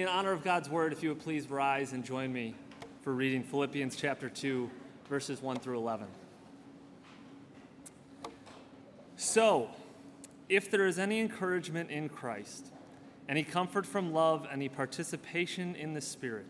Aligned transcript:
in 0.00 0.08
honor 0.08 0.32
of 0.32 0.42
God's 0.42 0.70
word, 0.70 0.92
if 0.92 1.02
you 1.02 1.10
would 1.10 1.20
please 1.20 1.50
rise 1.50 1.92
and 1.92 2.02
join 2.02 2.32
me 2.32 2.54
for 3.02 3.12
reading 3.12 3.42
Philippians 3.42 3.94
chapter 3.94 4.30
2, 4.30 4.70
verses 5.06 5.42
1 5.42 5.58
through 5.58 5.76
11. 5.76 6.06
So, 9.16 9.68
if 10.48 10.70
there 10.70 10.86
is 10.86 10.98
any 10.98 11.20
encouragement 11.20 11.90
in 11.90 12.08
Christ, 12.08 12.68
any 13.28 13.44
comfort 13.44 13.84
from 13.84 14.14
love, 14.14 14.46
any 14.50 14.70
participation 14.70 15.76
in 15.76 15.92
the 15.92 16.00
Spirit, 16.00 16.46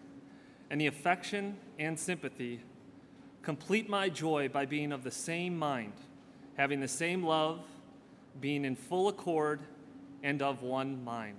any 0.70 0.86
affection 0.86 1.56
and 1.80 1.98
sympathy, 1.98 2.61
complete 3.43 3.88
my 3.88 4.09
joy 4.09 4.48
by 4.48 4.66
being 4.66 4.93
of 4.93 5.02
the 5.02 5.11
same 5.11 5.59
mind, 5.59 5.95
having 6.56 6.79
the 6.79 6.86
same 6.86 7.24
love, 7.24 7.61
being 8.40 8.64
in 8.64 8.77
full 8.77 9.09
accord, 9.09 9.59
and 10.22 10.40
of 10.43 10.62
one 10.62 11.02
mind. 11.02 11.38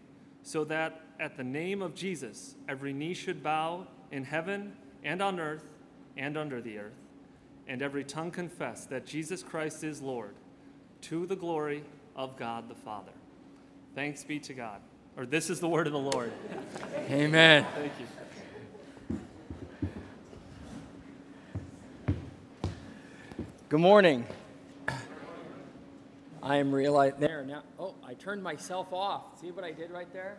so 0.43 0.63
that 0.65 1.01
at 1.19 1.37
the 1.37 1.43
name 1.43 1.81
of 1.81 1.93
Jesus 1.93 2.55
every 2.67 2.93
knee 2.93 3.13
should 3.13 3.43
bow 3.43 3.87
in 4.11 4.23
heaven 4.23 4.73
and 5.03 5.21
on 5.21 5.39
earth 5.39 5.63
and 6.17 6.37
under 6.37 6.61
the 6.61 6.77
earth, 6.77 6.93
and 7.67 7.81
every 7.81 8.03
tongue 8.03 8.31
confess 8.31 8.85
that 8.85 9.05
Jesus 9.05 9.43
Christ 9.43 9.83
is 9.83 10.01
Lord, 10.01 10.35
to 11.01 11.25
the 11.25 11.35
glory 11.35 11.83
of 12.15 12.37
God 12.37 12.69
the 12.69 12.75
Father. 12.75 13.11
Thanks 13.95 14.23
be 14.23 14.39
to 14.39 14.53
God. 14.53 14.81
Or 15.17 15.25
this 15.25 15.49
is 15.49 15.59
the 15.59 15.67
word 15.67 15.87
of 15.87 15.93
the 15.93 15.99
Lord. 15.99 16.31
Amen. 17.09 17.65
Thank 17.75 17.91
you. 17.99 18.07
Good 23.69 23.79
morning. 23.79 24.25
I 26.43 26.57
am 26.57 26.73
realizing 26.73 27.19
there 27.19 27.45
now. 27.45 27.63
Oh, 27.79 27.93
I 28.03 28.15
turned 28.15 28.41
myself 28.41 28.91
off. 28.91 29.39
See 29.39 29.51
what 29.51 29.63
I 29.63 29.71
did 29.71 29.91
right 29.91 30.11
there? 30.11 30.37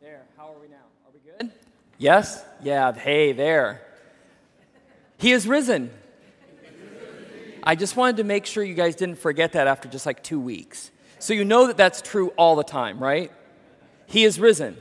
There. 0.00 0.22
How 0.36 0.54
are 0.54 0.60
we 0.60 0.68
now? 0.68 0.76
Are 0.76 1.12
we 1.12 1.20
good? 1.30 1.52
Yes? 1.98 2.44
Yeah. 2.62 2.92
Hey, 2.92 3.32
there. 3.32 3.82
He 5.18 5.32
is 5.32 5.48
risen. 5.48 5.90
I 7.62 7.74
just 7.74 7.96
wanted 7.96 8.18
to 8.18 8.24
make 8.24 8.46
sure 8.46 8.62
you 8.62 8.74
guys 8.74 8.94
didn't 8.94 9.18
forget 9.18 9.52
that 9.52 9.66
after 9.66 9.88
just 9.88 10.06
like 10.06 10.22
two 10.22 10.38
weeks. 10.38 10.90
So 11.18 11.32
you 11.32 11.44
know 11.44 11.66
that 11.66 11.76
that's 11.76 12.02
true 12.02 12.28
all 12.36 12.56
the 12.56 12.64
time, 12.64 12.98
right? 13.02 13.32
He 14.06 14.24
is 14.24 14.38
risen. 14.38 14.76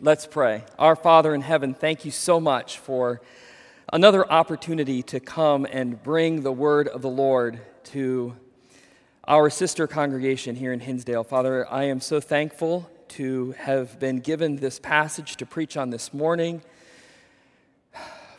Let's 0.00 0.26
pray. 0.26 0.64
Our 0.78 0.96
Father 0.96 1.34
in 1.34 1.42
heaven, 1.42 1.74
thank 1.74 2.04
you 2.04 2.10
so 2.10 2.40
much 2.40 2.78
for 2.78 3.20
another 3.92 4.30
opportunity 4.30 5.02
to 5.02 5.20
come 5.20 5.66
and 5.70 6.02
bring 6.02 6.42
the 6.42 6.52
word 6.52 6.88
of 6.88 7.02
the 7.02 7.10
Lord 7.10 7.60
to 7.84 8.34
our 9.26 9.50
sister 9.50 9.86
congregation 9.86 10.56
here 10.56 10.72
in 10.72 10.80
Hinsdale. 10.80 11.24
Father, 11.24 11.70
I 11.70 11.84
am 11.84 12.00
so 12.00 12.20
thankful 12.20 12.90
to 13.08 13.52
have 13.52 13.98
been 13.98 14.20
given 14.20 14.56
this 14.56 14.78
passage 14.78 15.36
to 15.36 15.46
preach 15.46 15.76
on 15.76 15.90
this 15.90 16.12
morning. 16.14 16.62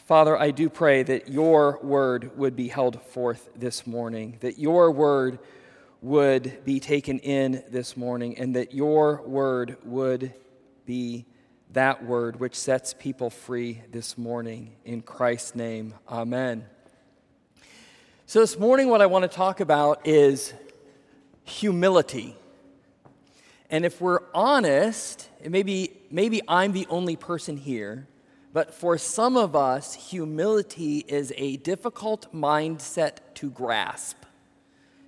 Father, 0.05 0.37
I 0.37 0.51
do 0.51 0.69
pray 0.69 1.03
that 1.03 1.29
your 1.29 1.79
word 1.81 2.37
would 2.37 2.55
be 2.55 2.67
held 2.67 3.01
forth 3.01 3.49
this 3.55 3.87
morning, 3.87 4.37
that 4.41 4.59
your 4.59 4.91
word 4.91 5.39
would 6.01 6.65
be 6.65 6.79
taken 6.79 7.19
in 7.19 7.63
this 7.69 7.95
morning, 7.95 8.37
and 8.37 8.55
that 8.55 8.73
your 8.73 9.21
word 9.25 9.77
would 9.85 10.33
be 10.85 11.25
that 11.71 12.03
word 12.03 12.39
which 12.39 12.55
sets 12.55 12.93
people 12.93 13.29
free 13.29 13.81
this 13.91 14.17
morning. 14.17 14.75
In 14.83 15.01
Christ's 15.01 15.55
name, 15.55 15.93
amen. 16.09 16.65
So, 18.33 18.39
this 18.39 18.57
morning, 18.57 18.88
what 18.88 18.99
I 18.99 19.05
want 19.05 19.21
to 19.21 19.27
talk 19.27 19.59
about 19.59 20.07
is 20.07 20.55
humility. 21.44 22.35
And 23.69 23.85
if 23.85 24.01
we're 24.01 24.21
honest, 24.33 25.29
maybe, 25.47 25.91
maybe 26.09 26.41
I'm 26.47 26.71
the 26.71 26.88
only 26.89 27.16
person 27.16 27.57
here, 27.57 28.07
but 28.51 28.73
for 28.73 28.97
some 28.97 29.38
of 29.38 29.55
us, 29.55 29.94
humility 29.94 31.05
is 31.07 31.31
a 31.38 31.57
difficult 31.57 32.33
mindset 32.33 33.17
to 33.35 33.51
grasp 33.51 34.17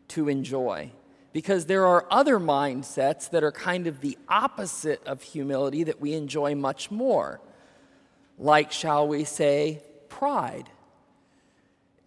to 0.10 0.30
enjoy. 0.30 0.92
Because 1.34 1.66
there 1.66 1.88
are 1.88 2.06
other 2.12 2.38
mindsets 2.38 3.28
that 3.32 3.44
are 3.44 3.52
kind 3.52 3.88
of 3.88 4.02
the 4.02 4.20
opposite 4.30 5.04
of 5.08 5.24
humility 5.24 5.84
that 5.86 6.00
we 6.00 6.14
enjoy 6.14 6.54
much 6.54 6.92
more. 6.92 7.42
Like, 8.38 8.72
shall 8.72 9.08
we 9.08 9.24
say, 9.24 9.82
pride, 10.10 10.70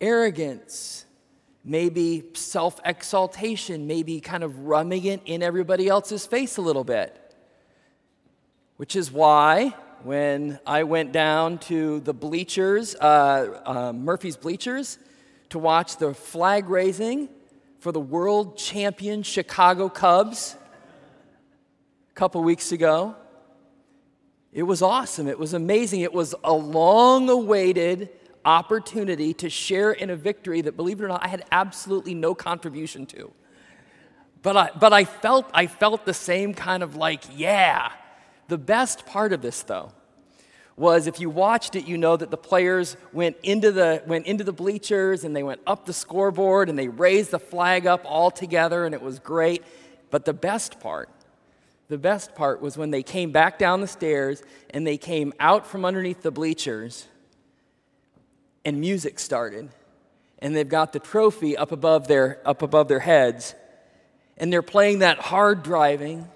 arrogance, 0.00 1.06
maybe 1.68 2.24
self 2.34 2.80
exaltation, 2.84 3.86
maybe 3.86 4.20
kind 4.20 4.42
of 4.42 4.58
rubbing 4.60 5.04
it 5.04 5.20
in 5.26 5.42
everybody 5.42 5.88
else's 5.88 6.26
face 6.26 6.56
a 6.56 6.62
little 6.62 6.84
bit. 6.84 7.14
Which 8.76 8.96
is 8.96 9.12
why 9.12 9.74
when 10.02 10.58
I 10.66 10.84
went 10.84 11.12
down 11.12 11.58
to 11.58 12.00
the 12.00 12.14
bleachers, 12.14 12.94
uh, 12.94 13.60
uh, 13.64 13.92
Murphy's 13.92 14.36
Bleachers, 14.36 14.98
to 15.50 15.58
watch 15.58 15.96
the 15.96 16.14
flag 16.14 16.68
raising 16.68 17.28
for 17.80 17.92
the 17.92 18.00
world 18.00 18.56
champion 18.56 19.22
Chicago 19.22 19.88
Cubs 19.88 20.56
a 22.10 22.14
couple 22.14 22.42
weeks 22.42 22.72
ago. 22.72 23.16
It 24.52 24.62
was 24.62 24.82
awesome. 24.82 25.28
It 25.28 25.38
was 25.38 25.54
amazing. 25.54 26.00
It 26.00 26.12
was 26.12 26.34
a 26.42 26.52
long 26.52 27.28
awaited 27.28 28.10
opportunity 28.44 29.32
to 29.34 29.50
share 29.50 29.92
in 29.92 30.10
a 30.10 30.16
victory 30.16 30.60
that, 30.62 30.76
believe 30.76 31.00
it 31.00 31.04
or 31.04 31.08
not, 31.08 31.24
I 31.24 31.28
had 31.28 31.44
absolutely 31.50 32.14
no 32.14 32.34
contribution 32.34 33.06
to. 33.06 33.32
But 34.42 34.56
I, 34.56 34.70
but 34.78 34.92
I, 34.92 35.04
felt, 35.04 35.50
I 35.52 35.66
felt 35.66 36.04
the 36.04 36.14
same 36.14 36.54
kind 36.54 36.82
of 36.82 36.96
like, 36.96 37.24
yeah. 37.34 37.92
The 38.48 38.58
best 38.58 39.04
part 39.06 39.32
of 39.32 39.42
this, 39.42 39.62
though, 39.62 39.92
was 40.76 41.06
if 41.06 41.18
you 41.18 41.28
watched 41.28 41.74
it, 41.74 41.86
you 41.86 41.98
know 41.98 42.16
that 42.16 42.30
the 42.30 42.36
players 42.36 42.96
went 43.12 43.36
into 43.42 43.72
the, 43.72 44.02
went 44.06 44.26
into 44.26 44.44
the 44.44 44.52
bleachers 44.52 45.24
and 45.24 45.34
they 45.34 45.42
went 45.42 45.60
up 45.66 45.86
the 45.86 45.92
scoreboard 45.92 46.68
and 46.68 46.78
they 46.78 46.88
raised 46.88 47.32
the 47.32 47.38
flag 47.38 47.86
up 47.86 48.02
all 48.04 48.30
together 48.30 48.84
and 48.84 48.94
it 48.94 49.02
was 49.02 49.18
great. 49.18 49.64
But 50.10 50.24
the 50.24 50.32
best 50.32 50.78
part, 50.78 51.10
the 51.88 51.98
best 51.98 52.34
part 52.34 52.62
was 52.62 52.78
when 52.78 52.90
they 52.90 53.02
came 53.02 53.32
back 53.32 53.58
down 53.58 53.80
the 53.80 53.88
stairs 53.88 54.42
and 54.70 54.86
they 54.86 54.96
came 54.96 55.32
out 55.40 55.66
from 55.66 55.84
underneath 55.84 56.22
the 56.22 56.30
bleachers 56.30 57.06
and 58.64 58.80
music 58.80 59.18
started. 59.18 59.70
And 60.40 60.54
they've 60.54 60.68
got 60.68 60.92
the 60.92 61.00
trophy 61.00 61.56
up 61.56 61.72
above 61.72 62.06
their, 62.06 62.40
up 62.44 62.62
above 62.62 62.88
their 62.88 63.00
heads. 63.00 63.54
And 64.36 64.52
they're 64.52 64.62
playing 64.62 65.00
that 65.00 65.18
hard 65.18 65.62
driving, 65.62 66.28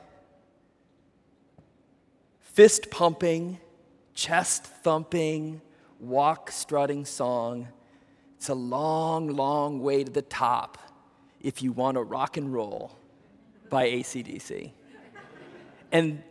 fist 2.40 2.90
pumping, 2.90 3.58
chest 4.14 4.64
thumping, 4.64 5.60
walk 6.00 6.50
strutting 6.50 7.04
song. 7.04 7.68
It's 8.36 8.48
a 8.48 8.54
long, 8.54 9.28
long 9.28 9.80
way 9.80 10.02
to 10.02 10.10
the 10.10 10.22
top 10.22 10.78
if 11.40 11.62
you 11.62 11.72
want 11.72 11.96
to 11.96 12.02
rock 12.02 12.36
and 12.36 12.52
roll 12.52 12.96
by 13.70 13.88
ACDC. 13.88 14.72
And 15.92 16.22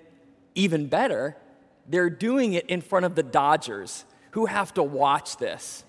even 0.55 0.87
better, 0.87 1.37
they're 1.87 2.09
doing 2.09 2.53
it 2.53 2.65
in 2.65 2.81
front 2.81 3.05
of 3.05 3.15
the 3.15 3.23
Dodgers 3.23 4.05
who 4.31 4.45
have 4.45 4.73
to 4.73 4.83
watch 4.83 5.37
this, 5.37 5.83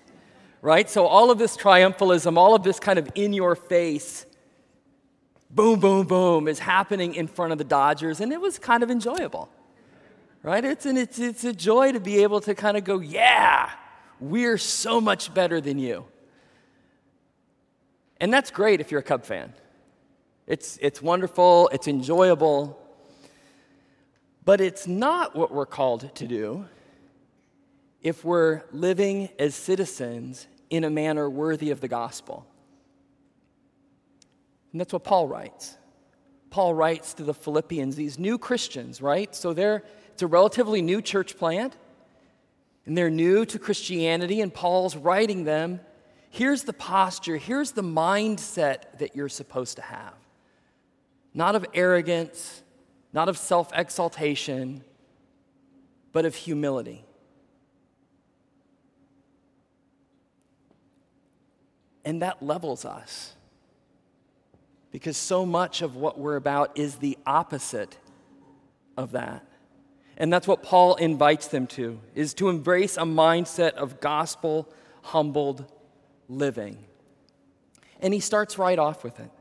right? 0.61 0.89
So, 0.89 1.05
all 1.05 1.31
of 1.31 1.37
this 1.37 1.57
triumphalism, 1.57 2.37
all 2.37 2.55
of 2.55 2.63
this 2.63 2.79
kind 2.79 2.99
of 2.99 3.09
in 3.15 3.33
your 3.33 3.55
face, 3.55 4.25
boom, 5.49 5.79
boom, 5.79 6.07
boom, 6.07 6.47
is 6.47 6.59
happening 6.59 7.15
in 7.15 7.27
front 7.27 7.51
of 7.51 7.57
the 7.57 7.63
Dodgers, 7.63 8.19
and 8.19 8.31
it 8.31 8.39
was 8.39 8.59
kind 8.59 8.83
of 8.83 8.91
enjoyable 8.91 9.49
right? 10.43 10.63
It's, 10.65 10.85
an, 10.85 10.97
it's, 10.97 11.17
it's 11.17 11.45
a 11.45 11.53
joy 11.53 11.93
to 11.93 11.99
be 11.99 12.21
able 12.21 12.41
to 12.41 12.53
kind 12.53 12.77
of 12.77 12.83
go, 12.83 12.99
yeah, 12.99 13.71
we're 14.19 14.57
so 14.57 15.01
much 15.01 15.33
better 15.33 15.59
than 15.59 15.79
you. 15.79 16.05
And 18.19 18.31
that's 18.31 18.51
great 18.51 18.81
if 18.81 18.91
you're 18.91 18.99
a 18.99 19.03
Cub 19.03 19.23
fan. 19.23 19.53
It's, 20.45 20.77
it's 20.81 21.01
wonderful, 21.01 21.69
it's 21.71 21.87
enjoyable, 21.87 22.77
but 24.43 24.59
it's 24.59 24.85
not 24.85 25.35
what 25.35 25.53
we're 25.53 25.65
called 25.65 26.13
to 26.15 26.27
do 26.27 26.67
if 28.03 28.23
we're 28.23 28.61
living 28.71 29.29
as 29.39 29.55
citizens 29.55 30.47
in 30.69 30.83
a 30.83 30.89
manner 30.89 31.29
worthy 31.29 31.71
of 31.71 31.79
the 31.79 31.87
gospel. 31.87 32.45
And 34.71 34.81
that's 34.81 34.91
what 34.91 35.03
Paul 35.03 35.27
writes. 35.27 35.77
Paul 36.49 36.73
writes 36.73 37.13
to 37.15 37.23
the 37.23 37.33
Philippians, 37.33 37.95
these 37.95 38.19
new 38.19 38.37
Christians, 38.37 39.01
right? 39.01 39.33
So 39.33 39.53
they're, 39.53 39.83
it's 40.11 40.21
a 40.21 40.27
relatively 40.27 40.81
new 40.81 41.01
church 41.01 41.37
plant, 41.37 41.75
and 42.85 42.97
they're 42.97 43.09
new 43.09 43.45
to 43.45 43.57
Christianity, 43.57 44.41
and 44.41 44.53
Paul's 44.53 44.95
writing 44.95 45.45
them 45.45 45.79
here's 46.33 46.63
the 46.63 46.73
posture, 46.73 47.37
here's 47.37 47.71
the 47.71 47.83
mindset 47.83 48.97
that 48.97 49.15
you're 49.15 49.29
supposed 49.29 49.75
to 49.75 49.83
have. 49.83 50.15
Not 51.31 51.55
of 51.55 51.63
arrogance, 51.75 52.63
not 53.13 53.29
of 53.29 53.37
self 53.37 53.71
exaltation, 53.73 54.83
but 56.11 56.25
of 56.25 56.33
humility. 56.33 57.05
And 62.05 62.21
that 62.21 62.43
levels 62.43 62.85
us. 62.85 63.33
Because 64.91 65.17
so 65.17 65.45
much 65.45 65.81
of 65.81 65.95
what 65.95 66.19
we're 66.19 66.35
about 66.35 66.77
is 66.77 66.97
the 66.97 67.17
opposite 67.25 67.97
of 68.95 69.11
that. 69.11 69.45
And 70.17 70.31
that's 70.31 70.47
what 70.47 70.61
Paul 70.61 70.95
invites 70.95 71.47
them 71.47 71.65
to, 71.67 71.99
is 72.13 72.33
to 72.35 72.49
embrace 72.49 72.97
a 72.97 73.01
mindset 73.01 73.73
of 73.73 73.99
gospel 73.99 74.71
humbled 75.01 75.65
living. 76.29 76.77
And 77.99 78.13
he 78.13 78.19
starts 78.19 78.57
right 78.57 78.77
off 78.77 79.03
with 79.03 79.19
it. 79.19 79.31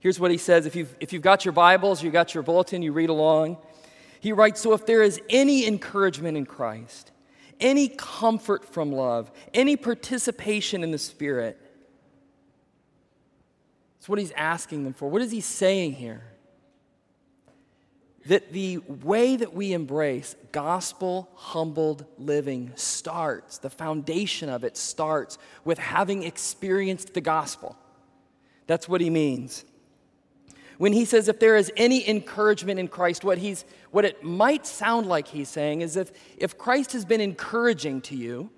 Here's 0.00 0.18
what 0.18 0.30
he 0.30 0.38
says 0.38 0.66
if 0.66 0.74
you've, 0.74 0.94
if 1.00 1.12
you've 1.12 1.22
got 1.22 1.44
your 1.44 1.52
Bibles, 1.52 2.02
you've 2.02 2.12
got 2.12 2.34
your 2.34 2.42
bulletin, 2.42 2.82
you 2.82 2.92
read 2.92 3.10
along. 3.10 3.58
He 4.20 4.32
writes 4.32 4.60
So 4.60 4.72
if 4.72 4.86
there 4.86 5.02
is 5.02 5.20
any 5.28 5.66
encouragement 5.66 6.36
in 6.36 6.46
Christ, 6.46 7.10
any 7.60 7.88
comfort 7.88 8.64
from 8.64 8.92
love, 8.92 9.30
any 9.52 9.76
participation 9.76 10.82
in 10.82 10.90
the 10.90 10.98
Spirit, 10.98 11.60
that's 14.02 14.08
what 14.08 14.18
he's 14.18 14.32
asking 14.32 14.82
them 14.82 14.94
for. 14.94 15.08
What 15.08 15.22
is 15.22 15.30
he 15.30 15.40
saying 15.40 15.92
here? 15.92 16.24
That 18.26 18.50
the 18.50 18.78
way 18.78 19.36
that 19.36 19.54
we 19.54 19.72
embrace 19.72 20.34
gospel 20.50 21.28
humbled 21.36 22.04
living 22.18 22.72
starts, 22.74 23.58
the 23.58 23.70
foundation 23.70 24.48
of 24.48 24.64
it 24.64 24.76
starts 24.76 25.38
with 25.64 25.78
having 25.78 26.24
experienced 26.24 27.14
the 27.14 27.20
gospel. 27.20 27.76
That's 28.66 28.88
what 28.88 29.00
he 29.00 29.08
means. 29.08 29.64
When 30.78 30.92
he 30.92 31.04
says, 31.04 31.28
if 31.28 31.38
there 31.38 31.54
is 31.54 31.70
any 31.76 32.08
encouragement 32.08 32.80
in 32.80 32.88
Christ, 32.88 33.22
what, 33.22 33.38
he's, 33.38 33.64
what 33.92 34.04
it 34.04 34.24
might 34.24 34.66
sound 34.66 35.06
like 35.06 35.28
he's 35.28 35.48
saying 35.48 35.82
is 35.82 35.96
if, 35.96 36.10
if 36.36 36.58
Christ 36.58 36.92
has 36.94 37.04
been 37.04 37.20
encouraging 37.20 38.00
to 38.00 38.16
you, 38.16 38.50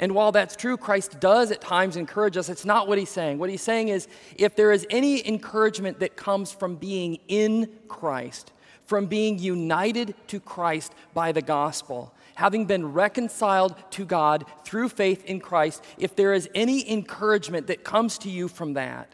and 0.00 0.14
while 0.14 0.30
that's 0.30 0.54
true, 0.54 0.76
Christ 0.76 1.18
does 1.18 1.50
at 1.50 1.60
times 1.60 1.96
encourage 1.96 2.36
us. 2.36 2.48
It's 2.48 2.64
not 2.64 2.86
what 2.86 2.98
he's 2.98 3.08
saying. 3.08 3.38
What 3.38 3.50
he's 3.50 3.62
saying 3.62 3.88
is 3.88 4.06
if 4.36 4.54
there 4.54 4.70
is 4.70 4.86
any 4.90 5.26
encouragement 5.26 5.98
that 6.00 6.16
comes 6.16 6.52
from 6.52 6.76
being 6.76 7.18
in 7.26 7.68
Christ, 7.88 8.52
from 8.86 9.06
being 9.06 9.38
united 9.38 10.14
to 10.28 10.38
Christ 10.38 10.94
by 11.14 11.32
the 11.32 11.42
gospel, 11.42 12.14
having 12.36 12.64
been 12.64 12.92
reconciled 12.92 13.74
to 13.90 14.04
God 14.04 14.44
through 14.64 14.88
faith 14.90 15.24
in 15.24 15.40
Christ, 15.40 15.84
if 15.98 16.14
there 16.14 16.32
is 16.32 16.48
any 16.54 16.88
encouragement 16.88 17.66
that 17.66 17.82
comes 17.82 18.18
to 18.18 18.30
you 18.30 18.46
from 18.46 18.74
that, 18.74 19.12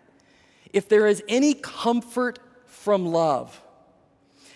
if 0.75 0.89
there 0.89 1.07
is 1.07 1.23
any 1.29 1.55
comfort 1.55 2.39
from 2.67 3.07
love, 3.07 3.64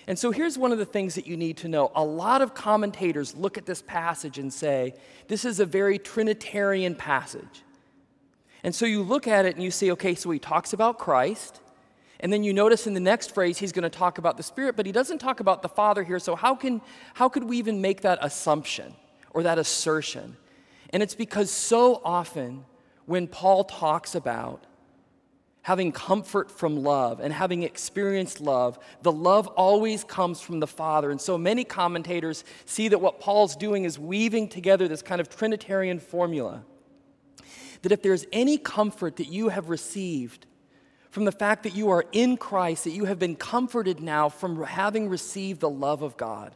and 0.08 0.19
so 0.19 0.31
here's 0.31 0.56
one 0.56 0.72
of 0.72 0.78
the 0.78 0.87
things 0.87 1.16
that 1.16 1.26
you 1.26 1.37
need 1.37 1.58
to 1.58 1.69
know. 1.69 1.93
A 1.94 2.02
lot 2.02 2.40
of 2.40 2.55
commentators 2.55 3.34
look 3.34 3.58
at 3.58 3.66
this 3.66 3.82
passage 3.82 4.38
and 4.38 4.50
say, 4.50 4.94
this 5.28 5.44
is 5.44 5.60
a 5.60 5.66
very 5.66 5.99
Trinitarian 5.99 6.94
passage. 6.94 7.62
And 8.64 8.75
so 8.75 8.87
you 8.87 9.02
look 9.02 9.28
at 9.28 9.44
it 9.44 9.55
and 9.55 9.62
you 9.62 9.70
say, 9.70 9.90
okay, 9.90 10.14
so 10.14 10.31
he 10.31 10.38
talks 10.38 10.72
about 10.72 10.99
Christ. 10.99 11.60
And 12.20 12.32
then 12.32 12.43
you 12.43 12.55
notice 12.55 12.87
in 12.87 12.94
the 12.94 13.00
next 13.00 13.34
phrase, 13.34 13.58
he's 13.58 13.70
going 13.70 13.82
to 13.82 13.90
talk 13.90 14.16
about 14.16 14.38
the 14.38 14.43
Spirit, 14.43 14.76
but 14.76 14.87
he 14.87 14.93
doesn't 14.93 15.19
talk 15.19 15.40
about 15.40 15.60
the 15.60 15.69
Father 15.69 16.02
here. 16.02 16.19
So 16.19 16.34
how, 16.34 16.54
can, 16.54 16.81
how 17.12 17.28
could 17.28 17.44
we 17.44 17.58
even 17.58 17.82
make 17.82 18.00
that 18.00 18.19
assumption 18.22 18.94
or 19.32 19.43
that 19.43 19.58
assertion? 19.58 20.38
And 20.88 21.02
it's 21.02 21.14
because 21.14 21.50
so 21.50 22.00
often 22.02 22.64
when 23.04 23.26
Paul 23.26 23.64
talks 23.64 24.14
about 24.14 24.64
having 25.68 25.92
comfort 25.92 26.50
from 26.50 26.82
love 26.82 27.20
and 27.20 27.30
having 27.30 27.62
experienced 27.62 28.40
love, 28.40 28.78
the 29.02 29.12
love 29.12 29.46
always 29.48 30.02
comes 30.02 30.40
from 30.40 30.60
the 30.60 30.66
Father. 30.66 31.10
And 31.10 31.20
so 31.20 31.36
many 31.36 31.62
commentators 31.62 32.42
see 32.64 32.88
that 32.88 33.02
what 33.02 33.20
Paul's 33.20 33.54
doing 33.54 33.84
is 33.84 33.98
weaving 33.98 34.48
together 34.48 34.88
this 34.88 35.02
kind 35.02 35.20
of 35.20 35.28
Trinitarian 35.28 35.98
formula. 35.98 36.64
That 37.82 37.92
if 37.92 38.00
there's 38.00 38.24
any 38.32 38.56
comfort 38.56 39.16
that 39.16 39.28
you 39.28 39.50
have 39.50 39.68
received 39.68 40.46
from 41.10 41.26
the 41.26 41.32
fact 41.32 41.64
that 41.64 41.74
you 41.74 41.90
are 41.90 42.06
in 42.12 42.38
Christ, 42.38 42.84
that 42.84 42.92
you 42.92 43.04
have 43.04 43.18
been 43.18 43.36
comforted 43.36 44.00
now 44.00 44.30
from 44.30 44.62
having 44.62 45.10
received 45.10 45.60
the 45.60 45.68
love 45.68 46.00
of 46.00 46.16
God, 46.16 46.54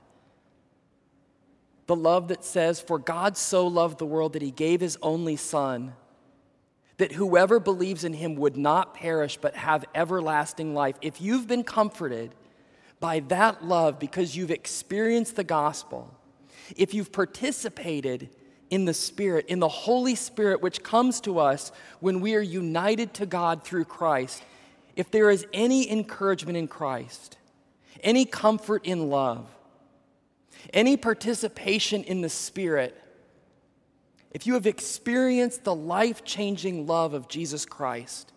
the 1.87 1.95
love 1.95 2.29
that 2.29 2.47
says, 2.47 2.81
For 2.81 2.99
God 2.99 3.37
so 3.37 3.67
loved 3.67 3.99
the 3.99 4.07
world 4.07 4.33
that 4.33 4.41
he 4.41 4.51
gave 4.51 4.81
his 4.81 4.97
only 5.03 5.37
Son 5.37 5.93
that 7.03 7.11
whoever 7.11 7.59
believes 7.59 8.05
in 8.05 8.13
him 8.13 8.37
would 8.37 8.57
not 8.57 8.95
perish 8.95 9.37
but 9.37 9.57
have 9.57 9.85
everlasting 9.93 10.73
life. 10.73 10.95
If 11.03 11.21
you've 11.21 11.49
been 11.49 11.65
comforted 11.65 12.33
by 13.01 13.19
that 13.27 13.65
love 13.65 13.99
because 13.99 14.37
you've 14.37 14.53
experienced 14.53 15.35
the 15.35 15.43
gospel, 15.43 16.15
if 16.77 16.95
you've 16.95 17.11
participated 17.11 18.31
in 18.71 18.85
the 18.85 18.95
Spirit, 18.95 19.47
in 19.49 19.59
the 19.59 19.67
Holy 19.67 20.15
Spirit, 20.15 20.63
which 20.63 20.85
comes 20.85 21.21
to 21.23 21.41
us 21.41 21.73
when 21.99 22.21
we 22.21 22.37
are 22.37 22.41
united 22.41 23.15
to 23.15 23.27
God 23.27 23.65
through 23.65 23.87
Christ, 23.87 24.45
if 24.95 25.11
there 25.11 25.29
is 25.29 25.45
any 25.53 25.91
encouragement 25.91 26.57
in 26.57 26.69
Christ, 26.69 27.37
any 28.05 28.25
comfort 28.25 28.87
in 28.87 29.11
love, 29.11 29.49
any 30.73 30.97
participation 30.97 32.05
in 32.05 32.21
the 32.21 32.29
Spirit, 32.29 33.02
if 34.33 34.47
you 34.47 34.55
have 34.55 34.67
experienced 34.67 35.63
the 35.63 35.75
life 35.75 36.25
changing 36.25 36.87
love 36.87 37.13
of 37.13 37.29
Jesus 37.29 37.67
Christ, 37.67 38.33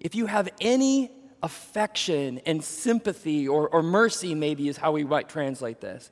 if 0.00 0.14
you 0.14 0.26
have 0.26 0.48
any 0.60 1.10
affection 1.42 2.40
and 2.46 2.64
sympathy 2.64 3.46
or, 3.46 3.68
or 3.68 3.82
mercy, 3.82 4.34
maybe 4.34 4.68
is 4.68 4.78
how 4.78 4.92
we 4.92 5.04
might 5.04 5.28
translate 5.28 5.80
this, 5.80 6.10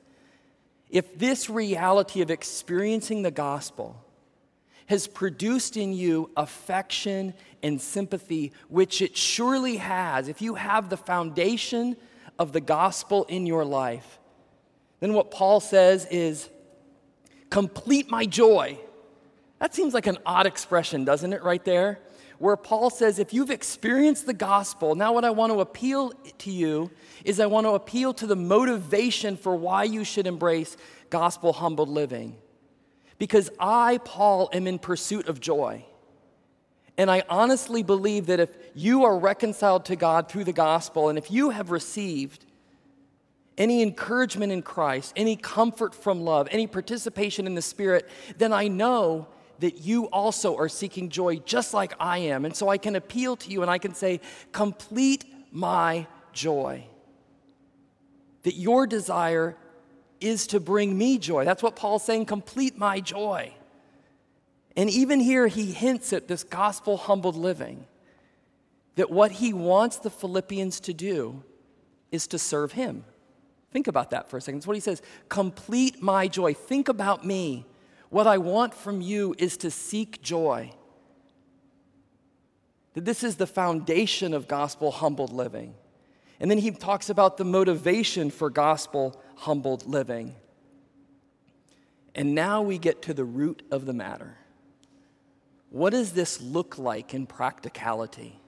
if 0.90 1.18
this 1.18 1.48
reality 1.48 2.20
of 2.20 2.30
experiencing 2.30 3.22
the 3.22 3.30
gospel 3.30 4.04
has 4.86 5.06
produced 5.06 5.76
in 5.76 5.92
you 5.92 6.30
affection 6.36 7.34
and 7.62 7.80
sympathy, 7.80 8.52
which 8.68 9.02
it 9.02 9.16
surely 9.16 9.76
has, 9.78 10.28
if 10.28 10.40
you 10.40 10.54
have 10.54 10.88
the 10.88 10.96
foundation 10.96 11.96
of 12.38 12.52
the 12.52 12.60
gospel 12.60 13.24
in 13.24 13.46
your 13.46 13.64
life, 13.64 14.18
then 15.00 15.14
what 15.14 15.30
Paul 15.30 15.60
says 15.60 16.06
is 16.10 16.48
complete 17.50 18.10
my 18.10 18.24
joy. 18.26 18.78
That 19.58 19.74
seems 19.74 19.94
like 19.94 20.06
an 20.06 20.18
odd 20.24 20.46
expression, 20.46 21.04
doesn't 21.04 21.32
it, 21.32 21.42
right 21.42 21.64
there? 21.64 22.00
Where 22.38 22.56
Paul 22.56 22.90
says, 22.90 23.18
if 23.18 23.34
you've 23.34 23.50
experienced 23.50 24.26
the 24.26 24.34
gospel, 24.34 24.94
now 24.94 25.12
what 25.12 25.24
I 25.24 25.30
want 25.30 25.52
to 25.52 25.60
appeal 25.60 26.12
to 26.38 26.50
you 26.50 26.90
is 27.24 27.40
I 27.40 27.46
want 27.46 27.66
to 27.66 27.72
appeal 27.72 28.14
to 28.14 28.26
the 28.26 28.36
motivation 28.36 29.36
for 29.36 29.56
why 29.56 29.84
you 29.84 30.04
should 30.04 30.26
embrace 30.26 30.76
gospel 31.10 31.52
humbled 31.52 31.88
living. 31.88 32.36
Because 33.18 33.50
I, 33.58 33.98
Paul, 34.04 34.48
am 34.52 34.68
in 34.68 34.78
pursuit 34.78 35.26
of 35.26 35.40
joy. 35.40 35.84
And 36.96 37.10
I 37.10 37.24
honestly 37.28 37.82
believe 37.82 38.26
that 38.26 38.38
if 38.38 38.50
you 38.74 39.04
are 39.04 39.18
reconciled 39.18 39.84
to 39.86 39.96
God 39.96 40.28
through 40.28 40.44
the 40.44 40.52
gospel, 40.52 41.08
and 41.08 41.18
if 41.18 41.30
you 41.30 41.50
have 41.50 41.72
received 41.72 42.44
any 43.58 43.82
encouragement 43.82 44.52
in 44.52 44.62
Christ, 44.62 45.12
any 45.16 45.36
comfort 45.36 45.94
from 45.94 46.22
love, 46.22 46.48
any 46.50 46.66
participation 46.66 47.46
in 47.46 47.54
the 47.54 47.62
Spirit, 47.62 48.08
then 48.38 48.52
I 48.52 48.68
know 48.68 49.26
that 49.58 49.80
you 49.82 50.04
also 50.06 50.56
are 50.56 50.68
seeking 50.68 51.08
joy 51.08 51.36
just 51.38 51.74
like 51.74 51.92
I 51.98 52.18
am. 52.18 52.44
And 52.44 52.54
so 52.54 52.68
I 52.68 52.78
can 52.78 52.96
appeal 52.96 53.36
to 53.36 53.50
you 53.50 53.62
and 53.62 53.70
I 53.70 53.78
can 53.78 53.92
say, 53.92 54.20
Complete 54.52 55.24
my 55.50 56.06
joy. 56.32 56.86
That 58.44 58.54
your 58.54 58.86
desire 58.86 59.56
is 60.20 60.46
to 60.48 60.60
bring 60.60 60.96
me 60.96 61.18
joy. 61.18 61.44
That's 61.44 61.62
what 61.62 61.76
Paul's 61.76 62.04
saying, 62.04 62.26
complete 62.26 62.78
my 62.78 63.00
joy. 63.00 63.52
And 64.76 64.88
even 64.90 65.18
here, 65.18 65.48
he 65.48 65.72
hints 65.72 66.12
at 66.12 66.28
this 66.28 66.44
gospel 66.44 66.96
humbled 66.96 67.34
living. 67.36 67.84
That 68.94 69.10
what 69.10 69.32
he 69.32 69.52
wants 69.52 69.98
the 69.98 70.10
Philippians 70.10 70.80
to 70.80 70.94
do 70.94 71.42
is 72.12 72.28
to 72.28 72.38
serve 72.38 72.72
him. 72.72 73.04
Think 73.70 73.86
about 73.86 74.10
that 74.10 74.30
for 74.30 74.36
a 74.38 74.40
second. 74.40 74.60
That's 74.60 74.66
what 74.66 74.76
he 74.76 74.80
says. 74.80 75.02
Complete 75.28 76.02
my 76.02 76.28
joy. 76.28 76.54
Think 76.54 76.88
about 76.88 77.24
me. 77.24 77.66
What 78.10 78.26
I 78.26 78.38
want 78.38 78.72
from 78.72 79.00
you 79.00 79.34
is 79.38 79.56
to 79.58 79.70
seek 79.70 80.22
joy. 80.22 80.72
That 82.94 83.04
this 83.04 83.22
is 83.22 83.36
the 83.36 83.46
foundation 83.46 84.32
of 84.32 84.48
gospel 84.48 84.90
humbled 84.90 85.32
living. 85.32 85.74
And 86.40 86.50
then 86.50 86.58
he 86.58 86.70
talks 86.70 87.10
about 87.10 87.36
the 87.36 87.44
motivation 87.44 88.30
for 88.30 88.48
gospel 88.48 89.20
humbled 89.36 89.86
living. 89.86 90.34
And 92.14 92.34
now 92.34 92.62
we 92.62 92.78
get 92.78 93.02
to 93.02 93.14
the 93.14 93.24
root 93.24 93.62
of 93.70 93.86
the 93.86 93.92
matter. 93.92 94.36
What 95.70 95.90
does 95.90 96.12
this 96.12 96.40
look 96.40 96.78
like 96.78 97.12
in 97.12 97.26
practicality? 97.26 98.40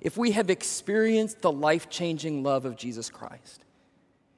If 0.00 0.16
we 0.16 0.32
have 0.32 0.50
experienced 0.50 1.40
the 1.40 1.50
life 1.50 1.88
changing 1.88 2.42
love 2.42 2.66
of 2.66 2.76
Jesus 2.76 3.08
Christ, 3.08 3.64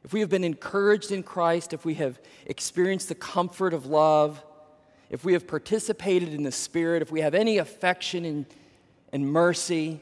if 0.05 0.13
we 0.13 0.21
have 0.21 0.29
been 0.29 0.45
encouraged 0.45 1.11
in 1.13 1.23
Christ, 1.23 1.73
if 1.73 1.85
we 1.85 1.95
have 1.95 2.21
experienced 2.47 3.09
the 3.09 3.15
comfort 3.15 3.75
of 3.75 3.87
love, 3.87 4.45
if 5.11 5.25
we 5.25 5.33
have 5.33 5.47
participated 5.47 6.33
in 6.33 6.43
the 6.43 6.53
Spirit, 6.53 7.03
if 7.03 7.11
we 7.11 7.21
have 7.21 7.35
any 7.35 7.59
affection 7.59 8.25
and, 8.25 8.47
and 9.13 9.31
mercy, 9.31 10.01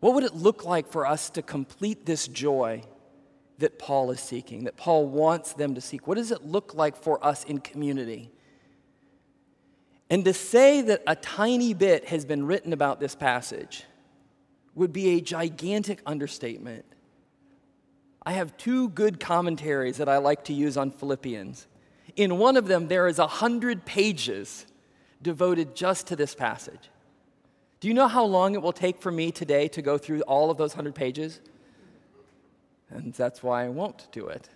what 0.00 0.14
would 0.14 0.24
it 0.24 0.34
look 0.34 0.64
like 0.64 0.88
for 0.88 1.06
us 1.06 1.30
to 1.30 1.42
complete 1.42 2.06
this 2.06 2.26
joy 2.26 2.82
that 3.58 3.78
Paul 3.78 4.10
is 4.10 4.20
seeking, 4.20 4.64
that 4.64 4.76
Paul 4.76 5.06
wants 5.06 5.52
them 5.52 5.74
to 5.74 5.80
seek? 5.80 6.06
What 6.06 6.16
does 6.16 6.32
it 6.32 6.44
look 6.44 6.74
like 6.74 6.96
for 6.96 7.24
us 7.24 7.44
in 7.44 7.58
community? 7.58 8.32
And 10.10 10.24
to 10.24 10.34
say 10.34 10.80
that 10.82 11.02
a 11.06 11.16
tiny 11.16 11.72
bit 11.72 12.06
has 12.06 12.24
been 12.24 12.46
written 12.46 12.72
about 12.72 13.00
this 13.00 13.14
passage 13.14 13.84
would 14.74 14.92
be 14.92 15.16
a 15.16 15.20
gigantic 15.20 16.00
understatement. 16.06 16.84
I 18.24 18.32
have 18.32 18.56
two 18.56 18.88
good 18.90 19.18
commentaries 19.18 19.96
that 19.96 20.08
I 20.08 20.18
like 20.18 20.44
to 20.44 20.52
use 20.52 20.76
on 20.76 20.90
Philippians. 20.90 21.66
In 22.16 22.38
one 22.38 22.56
of 22.56 22.66
them, 22.68 22.88
there 22.88 23.08
is 23.08 23.18
a 23.18 23.26
hundred 23.26 23.84
pages 23.84 24.66
devoted 25.22 25.74
just 25.74 26.06
to 26.08 26.16
this 26.16 26.34
passage. 26.34 26.90
Do 27.80 27.88
you 27.88 27.94
know 27.94 28.06
how 28.06 28.24
long 28.24 28.54
it 28.54 28.62
will 28.62 28.72
take 28.72 29.00
for 29.00 29.10
me 29.10 29.32
today 29.32 29.66
to 29.68 29.82
go 29.82 29.98
through 29.98 30.20
all 30.22 30.50
of 30.50 30.56
those 30.56 30.74
hundred 30.74 30.94
pages? 30.94 31.40
And 32.90 33.12
that's 33.14 33.42
why 33.42 33.64
I 33.64 33.68
won't 33.68 34.06
do 34.12 34.28
it. 34.28 34.48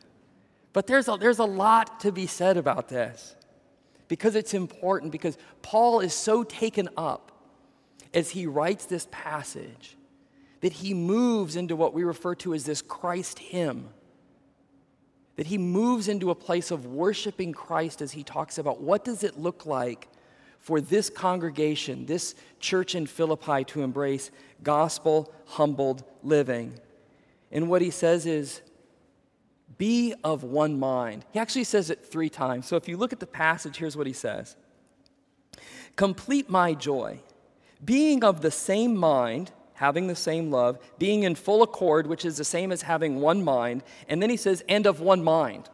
But 0.73 0.87
there's 0.87 1.09
a, 1.09 1.17
there's 1.17 1.39
a 1.39 1.45
lot 1.45 2.01
to 2.01 2.13
be 2.13 2.27
said 2.27 2.57
about 2.57 2.89
this 2.89 3.35
because 4.09 4.37
it's 4.37 4.55
important, 4.55 5.11
because 5.11 5.39
Paul 5.63 6.01
is 6.01 6.15
so 6.15 6.45
taken 6.45 6.89
up 6.97 7.33
as 8.15 8.31
he 8.31 8.47
writes 8.47 8.85
this 8.87 9.09
passage 9.11 9.97
that 10.61 10.73
he 10.75 10.95
moves 10.95 11.57
into 11.57 11.77
what 11.77 11.95
we 11.95 12.05
refer 12.05 12.35
to 12.37 12.55
as 12.55 12.65
this 12.65 12.83
Christ 12.83 13.39
hymn. 13.39 13.91
That 15.37 15.47
he 15.47 15.59
moves 15.59 16.09
into 16.09 16.31
a 16.31 16.35
place 16.35 16.71
of 16.71 16.87
worshiping 16.87 17.53
Christ 17.53 18.01
as 18.01 18.13
he 18.13 18.25
talks 18.25 18.59
about 18.59 18.81
what 18.81 19.05
does 19.05 19.23
it 19.23 19.39
look 19.39 19.67
like 19.67 20.09
for 20.59 20.81
this 20.81 21.11
congregation, 21.11 22.07
this 22.07 22.35
church 22.59 22.95
in 22.95 23.07
Philippi 23.07 23.65
to 23.65 23.83
embrace 23.83 24.31
gospel 24.63 25.33
humbled 25.45 26.03
living. 26.23 26.79
And 27.53 27.69
what 27.69 27.83
he 27.83 27.91
says 27.91 28.27
is, 28.27 28.63
be 29.79 30.15
of 30.25 30.43
one 30.43 30.79
mind. 30.79 31.25
He 31.33 31.39
actually 31.39 31.65
says 31.65 31.91
it 31.91 32.05
three 32.05 32.31
times. 32.31 32.67
So 32.67 32.77
if 32.77 32.89
you 32.89 32.97
look 32.97 33.13
at 33.13 33.21
the 33.21 33.27
passage, 33.27 33.77
here's 33.77 33.97
what 33.97 34.07
he 34.07 34.13
says 34.13 34.57
Complete 35.97 36.49
my 36.49 36.75
joy, 36.75 37.21
being 37.85 38.25
of 38.25 38.41
the 38.41 38.51
same 38.51 38.97
mind 38.97 39.53
having 39.77 40.07
the 40.07 40.17
same 40.17 40.51
love, 40.51 40.79
being 40.99 41.23
in 41.23 41.35
full 41.35 41.63
accord, 41.63 42.07
which 42.07 42.25
is 42.25 42.37
the 42.37 42.45
same 42.45 42.73
as 42.73 42.83
having 42.83 43.21
one 43.21 43.45
mind. 43.45 43.83
And 44.09 44.23
then 44.23 44.31
he 44.31 44.37
says, 44.37 44.65
and 44.69 44.87
of 44.87 45.01
one 45.01 45.23
mind. 45.23 45.69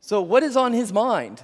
So, 0.00 0.20
what 0.20 0.42
is 0.42 0.56
on 0.56 0.72
his 0.72 0.92
mind? 0.92 1.42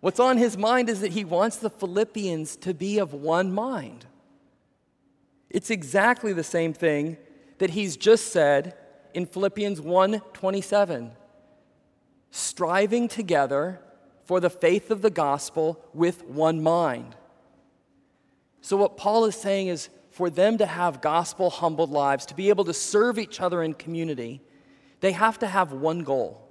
What's 0.00 0.20
on 0.20 0.36
his 0.36 0.58
mind 0.58 0.90
is 0.90 1.00
that 1.00 1.12
he 1.12 1.24
wants 1.24 1.56
the 1.56 1.70
Philippians 1.70 2.56
to 2.56 2.74
be 2.74 2.98
of 2.98 3.14
one 3.14 3.52
mind. 3.52 4.04
It's 5.48 5.70
exactly 5.70 6.32
the 6.32 6.44
same 6.44 6.72
thing 6.72 7.16
that 7.58 7.70
he's 7.70 7.96
just 7.96 8.28
said 8.28 8.76
in 9.14 9.26
Philippians 9.26 9.80
1:27. 9.80 11.12
Striving 12.30 13.08
together 13.08 13.80
for 14.24 14.40
the 14.40 14.50
faith 14.50 14.90
of 14.90 15.00
the 15.02 15.10
gospel 15.10 15.80
with 15.94 16.24
one 16.24 16.62
mind. 16.62 17.16
So 18.60 18.76
what 18.76 18.96
Paul 18.96 19.24
is 19.24 19.36
saying 19.36 19.68
is 19.68 19.88
for 20.16 20.30
them 20.30 20.56
to 20.56 20.64
have 20.64 21.02
gospel 21.02 21.50
humbled 21.50 21.90
lives, 21.90 22.24
to 22.24 22.34
be 22.34 22.48
able 22.48 22.64
to 22.64 22.72
serve 22.72 23.18
each 23.18 23.38
other 23.38 23.62
in 23.62 23.74
community, 23.74 24.40
they 25.00 25.12
have 25.12 25.38
to 25.38 25.46
have 25.46 25.72
one 25.72 26.04
goal. 26.04 26.48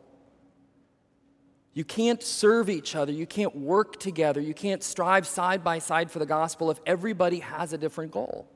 You 1.73 1.83
can't 1.83 2.21
serve 2.21 2.69
each 2.69 2.95
other, 2.95 3.11
you 3.11 3.25
can't 3.25 3.55
work 3.55 3.99
together, 3.99 4.39
you 4.39 4.53
can't 4.53 4.83
strive 4.83 5.25
side 5.25 5.63
by 5.63 5.79
side 5.79 6.11
for 6.11 6.19
the 6.19 6.27
gospel 6.27 6.69
if 6.69 6.79
everybody 6.85 7.39
has 7.39 7.73
a 7.73 7.77
different 7.79 8.11
goal. 8.11 8.47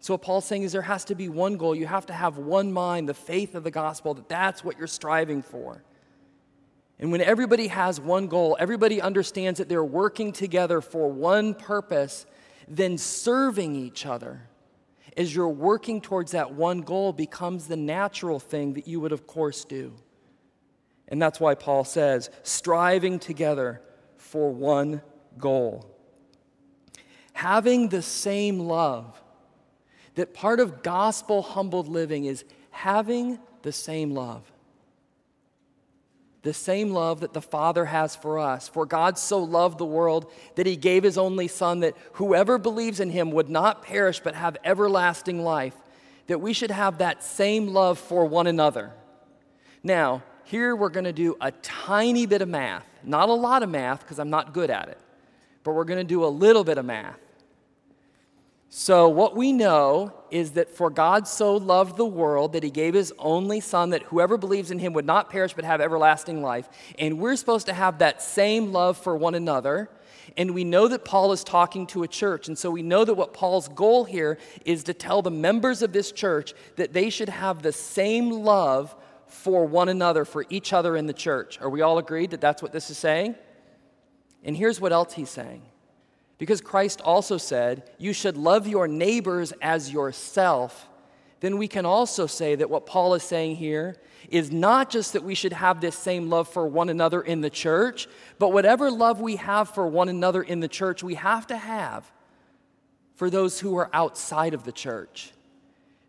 So, 0.00 0.14
what 0.14 0.22
Paul's 0.22 0.46
saying 0.46 0.62
is 0.62 0.72
there 0.72 0.80
has 0.80 1.04
to 1.04 1.14
be 1.14 1.28
one 1.28 1.58
goal. 1.58 1.74
You 1.74 1.86
have 1.86 2.06
to 2.06 2.14
have 2.14 2.38
one 2.38 2.72
mind, 2.72 3.10
the 3.10 3.14
faith 3.14 3.54
of 3.54 3.62
the 3.62 3.70
gospel, 3.70 4.14
that 4.14 4.26
that's 4.26 4.64
what 4.64 4.78
you're 4.78 4.86
striving 4.86 5.42
for. 5.42 5.84
And 6.98 7.12
when 7.12 7.20
everybody 7.20 7.68
has 7.68 8.00
one 8.00 8.26
goal, 8.26 8.56
everybody 8.58 9.02
understands 9.02 9.58
that 9.58 9.68
they're 9.68 9.84
working 9.84 10.32
together 10.32 10.80
for 10.80 11.12
one 11.12 11.52
purpose, 11.52 12.24
then 12.68 12.98
serving 12.98 13.74
each 13.74 14.06
other 14.06 14.48
as 15.16 15.34
you're 15.34 15.48
working 15.48 16.00
towards 16.00 16.32
that 16.32 16.54
one 16.54 16.80
goal 16.80 17.12
becomes 17.12 17.66
the 17.66 17.76
natural 17.76 18.38
thing 18.38 18.74
that 18.74 18.88
you 18.88 19.00
would, 19.00 19.12
of 19.12 19.26
course, 19.26 19.64
do. 19.64 19.92
And 21.08 21.20
that's 21.20 21.40
why 21.40 21.54
Paul 21.54 21.84
says, 21.84 22.30
striving 22.42 23.18
together 23.18 23.82
for 24.16 24.50
one 24.50 25.02
goal. 25.38 25.90
Having 27.34 27.88
the 27.88 28.02
same 28.02 28.60
love. 28.60 29.20
That 30.14 30.34
part 30.34 30.60
of 30.60 30.82
gospel 30.82 31.42
humbled 31.42 31.88
living 31.88 32.26
is 32.26 32.44
having 32.70 33.38
the 33.62 33.72
same 33.72 34.12
love 34.12 34.51
the 36.42 36.52
same 36.52 36.90
love 36.90 37.20
that 37.20 37.32
the 37.32 37.40
Father 37.40 37.84
has 37.84 38.16
for 38.16 38.38
us. 38.38 38.68
For 38.68 38.84
God 38.84 39.16
so 39.16 39.38
loved 39.38 39.78
the 39.78 39.84
world 39.84 40.30
that 40.56 40.66
he 40.66 40.76
gave 40.76 41.04
his 41.04 41.16
only 41.16 41.48
Son, 41.48 41.80
that 41.80 41.96
whoever 42.14 42.58
believes 42.58 42.98
in 43.00 43.10
him 43.10 43.30
would 43.30 43.48
not 43.48 43.82
perish 43.82 44.20
but 44.20 44.34
have 44.34 44.56
everlasting 44.64 45.44
life, 45.44 45.76
that 46.26 46.40
we 46.40 46.52
should 46.52 46.72
have 46.72 46.98
that 46.98 47.22
same 47.22 47.68
love 47.68 47.98
for 47.98 48.24
one 48.24 48.48
another. 48.48 48.90
Now, 49.84 50.22
here 50.44 50.74
we're 50.74 50.88
going 50.88 51.04
to 51.04 51.12
do 51.12 51.36
a 51.40 51.52
tiny 51.52 52.26
bit 52.26 52.42
of 52.42 52.48
math. 52.48 52.84
Not 53.04 53.28
a 53.28 53.34
lot 53.34 53.62
of 53.62 53.70
math, 53.70 54.00
because 54.00 54.18
I'm 54.18 54.30
not 54.30 54.52
good 54.52 54.70
at 54.70 54.88
it, 54.88 54.98
but 55.64 55.72
we're 55.72 55.84
going 55.84 55.98
to 55.98 56.04
do 56.04 56.24
a 56.24 56.26
little 56.26 56.64
bit 56.64 56.78
of 56.78 56.84
math. 56.84 57.18
So, 58.74 59.06
what 59.06 59.36
we 59.36 59.52
know 59.52 60.14
is 60.30 60.52
that 60.52 60.70
for 60.70 60.88
God 60.88 61.28
so 61.28 61.56
loved 61.56 61.98
the 61.98 62.06
world 62.06 62.54
that 62.54 62.62
he 62.62 62.70
gave 62.70 62.94
his 62.94 63.12
only 63.18 63.60
Son, 63.60 63.90
that 63.90 64.04
whoever 64.04 64.38
believes 64.38 64.70
in 64.70 64.78
him 64.78 64.94
would 64.94 65.04
not 65.04 65.28
perish 65.28 65.52
but 65.52 65.66
have 65.66 65.82
everlasting 65.82 66.40
life. 66.40 66.70
And 66.98 67.18
we're 67.18 67.36
supposed 67.36 67.66
to 67.66 67.74
have 67.74 67.98
that 67.98 68.22
same 68.22 68.72
love 68.72 68.96
for 68.96 69.14
one 69.14 69.34
another. 69.34 69.90
And 70.38 70.54
we 70.54 70.64
know 70.64 70.88
that 70.88 71.04
Paul 71.04 71.32
is 71.32 71.44
talking 71.44 71.86
to 71.88 72.02
a 72.02 72.08
church. 72.08 72.48
And 72.48 72.56
so 72.56 72.70
we 72.70 72.80
know 72.80 73.04
that 73.04 73.12
what 73.12 73.34
Paul's 73.34 73.68
goal 73.68 74.04
here 74.04 74.38
is 74.64 74.84
to 74.84 74.94
tell 74.94 75.20
the 75.20 75.30
members 75.30 75.82
of 75.82 75.92
this 75.92 76.10
church 76.10 76.54
that 76.76 76.94
they 76.94 77.10
should 77.10 77.28
have 77.28 77.60
the 77.60 77.72
same 77.72 78.30
love 78.30 78.96
for 79.26 79.66
one 79.66 79.90
another, 79.90 80.24
for 80.24 80.46
each 80.48 80.72
other 80.72 80.96
in 80.96 81.06
the 81.06 81.12
church. 81.12 81.60
Are 81.60 81.68
we 81.68 81.82
all 81.82 81.98
agreed 81.98 82.30
that 82.30 82.40
that's 82.40 82.62
what 82.62 82.72
this 82.72 82.88
is 82.88 82.96
saying? 82.96 83.34
And 84.42 84.56
here's 84.56 84.80
what 84.80 84.92
else 84.92 85.12
he's 85.12 85.28
saying 85.28 85.60
because 86.42 86.60
Christ 86.60 87.00
also 87.02 87.38
said, 87.38 87.88
You 87.98 88.12
should 88.12 88.36
love 88.36 88.66
your 88.66 88.88
neighbors 88.88 89.52
as 89.62 89.92
yourself. 89.92 90.88
Then 91.38 91.56
we 91.56 91.68
can 91.68 91.86
also 91.86 92.26
say 92.26 92.56
that 92.56 92.68
what 92.68 92.84
Paul 92.84 93.14
is 93.14 93.22
saying 93.22 93.54
here 93.54 93.94
is 94.28 94.50
not 94.50 94.90
just 94.90 95.12
that 95.12 95.22
we 95.22 95.36
should 95.36 95.52
have 95.52 95.80
this 95.80 95.94
same 95.94 96.28
love 96.28 96.48
for 96.48 96.66
one 96.66 96.88
another 96.88 97.22
in 97.22 97.42
the 97.42 97.48
church, 97.48 98.08
but 98.40 98.52
whatever 98.52 98.90
love 98.90 99.20
we 99.20 99.36
have 99.36 99.68
for 99.68 99.86
one 99.86 100.08
another 100.08 100.42
in 100.42 100.58
the 100.58 100.66
church, 100.66 101.04
we 101.04 101.14
have 101.14 101.46
to 101.46 101.56
have 101.56 102.10
for 103.14 103.30
those 103.30 103.60
who 103.60 103.76
are 103.76 103.88
outside 103.92 104.52
of 104.52 104.64
the 104.64 104.72
church. 104.72 105.30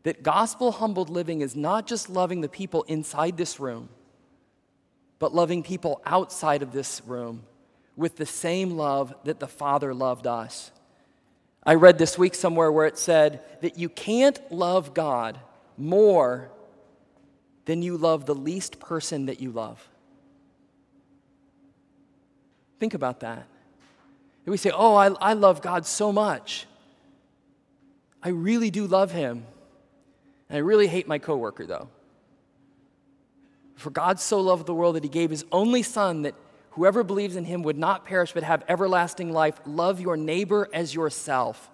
That 0.02 0.24
gospel 0.24 0.72
humbled 0.72 1.12
living 1.12 1.42
is 1.42 1.56
not 1.56 1.86
just 1.86 2.10
loving 2.10 2.42
the 2.42 2.50
people 2.50 2.82
inside 2.88 3.38
this 3.38 3.60
room, 3.60 3.88
but 5.20 5.36
loving 5.36 5.62
people 5.62 6.02
outside 6.08 6.64
of 6.64 6.72
this 6.72 7.04
room 7.06 7.44
with 7.96 8.16
the 8.18 8.26
same 8.26 8.78
love 8.78 9.14
that 9.24 9.40
the 9.40 9.48
Father 9.48 9.94
loved 9.94 10.28
us. 10.28 10.72
I 11.66 11.76
read 11.76 11.98
this 11.98 12.18
week 12.18 12.36
somewhere 12.36 12.72
where 12.72 12.88
it 12.88 12.98
said 12.98 13.42
that 13.62 13.78
you 13.78 13.88
can't 13.88 14.40
love 14.52 14.94
God 14.94 15.40
more 15.78 16.50
than 17.66 17.82
you 17.82 17.98
love 17.98 18.26
the 18.26 18.36
least 18.36 18.80
person 18.80 19.28
that 19.28 19.40
you 19.40 19.52
love. 19.52 19.88
Think 22.80 22.94
about 22.94 23.22
that. 23.22 23.48
We 24.46 24.58
say, 24.58 24.72
Oh, 24.74 24.96
I, 24.96 25.08
I 25.22 25.34
love 25.34 25.62
God 25.62 25.86
so 25.86 26.12
much. 26.12 26.66
I 28.22 28.30
really 28.30 28.70
do 28.70 28.88
love 28.88 29.12
him. 29.12 29.46
And 30.50 30.58
I 30.58 30.60
really 30.60 30.88
hate 30.88 31.08
my 31.08 31.18
coworker, 31.18 31.66
though. 31.66 31.88
For 33.76 33.90
God 33.90 34.20
so 34.20 34.40
loved 34.42 34.66
the 34.66 34.74
world 34.74 34.96
that 34.96 35.04
he 35.04 35.10
gave 35.10 35.30
his 35.30 35.46
only 35.52 35.82
Son 35.82 36.24
that 36.24 36.36
whoever 36.74 37.04
believes 37.04 37.36
in 37.36 37.46
him 37.46 37.64
would 37.64 37.78
not 37.78 38.06
perish 38.06 38.34
but 38.34 38.44
have 38.44 38.64
everlasting 38.68 39.32
life. 39.32 39.60
Love 39.66 40.00
your 40.00 40.18
neighbor 40.18 40.70
as 40.74 40.94
yourself. 40.94 41.70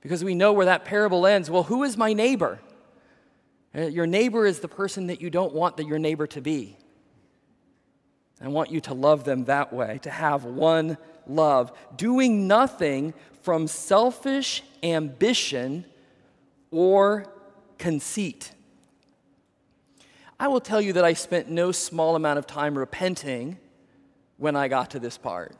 Because 0.00 0.24
we 0.24 0.34
know 0.34 0.52
where 0.52 0.66
that 0.66 0.84
parable 0.84 1.26
ends. 1.26 1.50
Well, 1.50 1.64
who 1.64 1.82
is 1.84 1.96
my 1.96 2.12
neighbor? 2.12 2.58
Uh, 3.76 3.82
your 3.82 4.06
neighbor 4.06 4.46
is 4.46 4.60
the 4.60 4.68
person 4.68 5.08
that 5.08 5.20
you 5.20 5.30
don't 5.30 5.54
want 5.54 5.76
that 5.76 5.86
your 5.86 5.98
neighbor 5.98 6.26
to 6.28 6.40
be. 6.40 6.76
I 8.40 8.48
want 8.48 8.70
you 8.70 8.80
to 8.82 8.94
love 8.94 9.24
them 9.24 9.44
that 9.44 9.72
way, 9.72 9.98
to 10.02 10.10
have 10.10 10.44
one 10.44 10.96
love, 11.26 11.72
doing 11.94 12.48
nothing 12.48 13.12
from 13.42 13.66
selfish 13.66 14.62
ambition 14.82 15.84
or 16.70 17.26
conceit. 17.78 18.52
I 20.40 20.48
will 20.48 20.62
tell 20.62 20.80
you 20.80 20.94
that 20.94 21.04
I 21.04 21.12
spent 21.12 21.50
no 21.50 21.70
small 21.70 22.16
amount 22.16 22.38
of 22.38 22.46
time 22.46 22.78
repenting 22.78 23.58
when 24.38 24.56
I 24.56 24.68
got 24.68 24.92
to 24.92 24.98
this 24.98 25.18
part. 25.18 25.54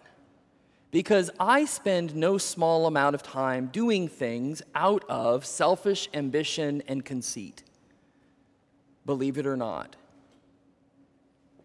Because 0.91 1.31
I 1.39 1.67
spend 1.67 2.17
no 2.17 2.39
small 2.39 2.87
amount 2.87 3.15
of 3.15 3.23
time 3.23 3.67
doing 3.67 4.09
things 4.09 4.63
out 4.75 5.05
of 5.07 5.45
selfish 5.45 6.09
ambition 6.15 6.83
and 6.89 7.05
conceit. 7.05 7.63
Believe 9.05 9.37
it 9.37 9.47
or 9.47 9.55
not. 9.55 9.97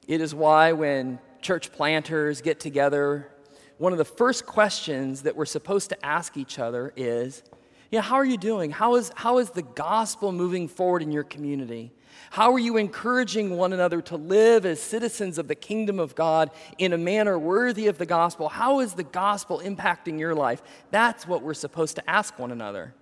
It 0.09 0.19
is 0.19 0.35
why 0.35 0.73
when 0.73 1.19
church 1.41 1.71
planters 1.71 2.41
get 2.41 2.59
together, 2.59 3.31
one 3.77 3.93
of 3.93 3.97
the 3.97 4.03
first 4.03 4.45
questions 4.45 5.21
that 5.21 5.37
we're 5.37 5.45
supposed 5.45 5.87
to 5.87 6.05
ask 6.05 6.35
each 6.35 6.59
other 6.59 6.91
is, 6.97 7.43
yeah, 7.91 8.01
how 8.01 8.15
are 8.15 8.25
you 8.25 8.37
doing? 8.37 8.71
How 8.71 8.95
is, 8.95 9.09
how 9.15 9.37
is 9.37 9.51
the 9.51 9.61
gospel 9.61 10.33
moving 10.33 10.67
forward 10.67 11.01
in 11.01 11.13
your 11.13 11.23
community? 11.23 11.93
How 12.31 12.51
are 12.53 12.59
you 12.59 12.77
encouraging 12.77 13.57
one 13.57 13.73
another 13.73 14.01
to 14.03 14.17
live 14.17 14.65
as 14.65 14.81
citizens 14.81 15.37
of 15.37 15.47
the 15.47 15.55
kingdom 15.55 15.99
of 15.99 16.15
God 16.15 16.51
in 16.77 16.93
a 16.93 16.97
manner 16.97 17.39
worthy 17.39 17.87
of 17.87 17.97
the 17.97 18.05
gospel? 18.05 18.49
How 18.49 18.79
is 18.79 18.93
the 18.93 19.03
gospel 19.03 19.61
impacting 19.63 20.19
your 20.19 20.35
life? 20.35 20.61
That's 20.91 21.27
what 21.27 21.41
we're 21.41 21.53
supposed 21.53 21.95
to 21.95 22.09
ask 22.09 22.37
one 22.37 22.51
another. 22.51 22.93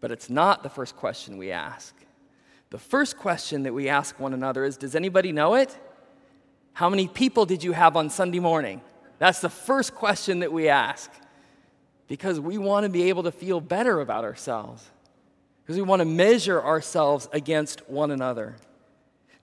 But 0.00 0.12
it's 0.12 0.28
not 0.28 0.62
the 0.62 0.68
first 0.68 0.96
question 0.96 1.38
we 1.38 1.50
ask. 1.50 1.94
The 2.70 2.78
first 2.78 3.16
question 3.16 3.62
that 3.62 3.72
we 3.72 3.88
ask 3.88 4.18
one 4.18 4.34
another 4.34 4.64
is 4.64 4.76
Does 4.76 4.94
anybody 4.94 5.32
know 5.32 5.54
it? 5.54 5.78
How 6.72 6.90
many 6.90 7.06
people 7.06 7.46
did 7.46 7.62
you 7.62 7.72
have 7.72 7.96
on 7.96 8.10
Sunday 8.10 8.40
morning? 8.40 8.80
That's 9.18 9.40
the 9.40 9.48
first 9.48 9.94
question 9.94 10.40
that 10.40 10.52
we 10.52 10.68
ask 10.68 11.10
because 12.08 12.40
we 12.40 12.58
want 12.58 12.84
to 12.84 12.90
be 12.90 13.04
able 13.08 13.22
to 13.22 13.32
feel 13.32 13.60
better 13.60 14.00
about 14.00 14.24
ourselves 14.24 14.90
because 15.64 15.76
we 15.76 15.82
want 15.82 16.00
to 16.00 16.04
measure 16.04 16.62
ourselves 16.62 17.26
against 17.32 17.88
one 17.88 18.10
another, 18.10 18.56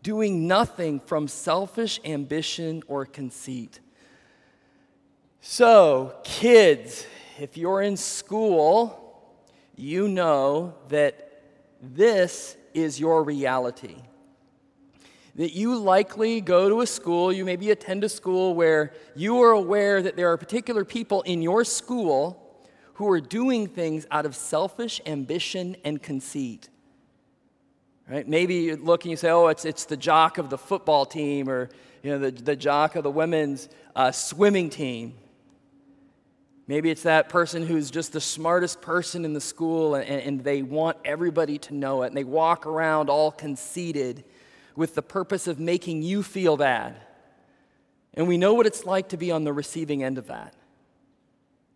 doing 0.04 0.48
nothing 0.48 1.00
from 1.00 1.28
selfish 1.28 2.00
ambition 2.06 2.84
or 2.88 3.08
conceit. 3.08 3.80
So, 5.40 6.13
kids, 6.24 7.08
if 7.40 7.58
you're 7.58 7.82
in 7.82 7.98
school, 7.98 9.32
you 9.75 10.08
know 10.08 10.75
that 10.90 11.42
this 11.82 12.56
is 12.75 13.00
your 13.00 13.24
reality. 13.24 13.96
That 15.36 15.54
you 15.56 15.75
likely 15.75 16.40
go 16.40 16.70
to 16.70 16.82
a 16.82 16.88
school, 16.88 17.34
you 17.34 17.46
maybe 17.46 17.72
attend 17.72 18.04
a 18.04 18.10
school 18.10 18.54
where 18.54 18.94
you 19.16 19.42
are 19.42 19.54
aware 19.54 20.04
that 20.04 20.16
there 20.16 20.32
are 20.32 20.38
particular 20.38 20.86
people 20.86 21.24
in 21.24 21.42
your 21.42 21.63
school 21.63 22.41
who 23.01 23.10
are 23.10 23.20
doing 23.20 23.65
things 23.65 24.05
out 24.12 24.27
of 24.27 24.36
selfish 24.36 25.01
ambition 25.08 25.75
and 25.84 26.03
conceit. 26.03 26.70
Right? 28.08 28.27
Maybe 28.27 28.58
you 28.58 28.75
look 28.75 29.05
and 29.05 29.10
you 29.10 29.17
say, 29.17 29.31
oh, 29.31 29.48
it's, 29.48 29.65
it's 29.65 29.86
the 29.86 29.98
jock 29.98 30.38
of 30.38 30.51
the 30.51 30.58
football 30.60 31.08
team 31.08 31.50
or 31.50 31.72
you 32.03 32.12
know, 32.12 32.20
the, 32.20 32.29
the 32.29 32.55
jock 32.55 32.96
of 32.96 33.01
the 33.01 33.10
women's 33.10 33.70
uh, 33.96 34.12
swimming 34.12 34.70
team. 34.70 35.15
Maybe 36.67 36.91
it's 36.91 37.01
that 37.01 37.27
person 37.27 37.66
who's 37.66 37.90
just 37.90 38.14
the 38.14 38.22
smartest 38.22 38.81
person 38.81 39.25
in 39.25 39.33
the 39.33 39.42
school 39.42 39.96
and, 39.96 40.07
and 40.07 40.44
they 40.44 40.61
want 40.61 40.98
everybody 41.03 41.57
to 41.57 41.74
know 41.74 42.03
it. 42.03 42.09
And 42.09 42.16
they 42.16 42.24
walk 42.24 42.68
around 42.68 43.09
all 43.09 43.31
conceited 43.31 44.24
with 44.75 44.94
the 44.94 45.01
purpose 45.01 45.48
of 45.48 45.59
making 45.59 46.03
you 46.03 46.22
feel 46.22 46.55
bad. 46.55 46.98
And 48.14 48.27
we 48.27 48.37
know 48.37 48.53
what 48.53 48.68
it's 48.68 48.85
like 48.85 49.09
to 49.09 49.18
be 49.18 49.31
on 49.31 49.44
the 49.44 49.53
receiving 49.53 50.03
end 50.03 50.20
of 50.20 50.27
that 50.27 50.53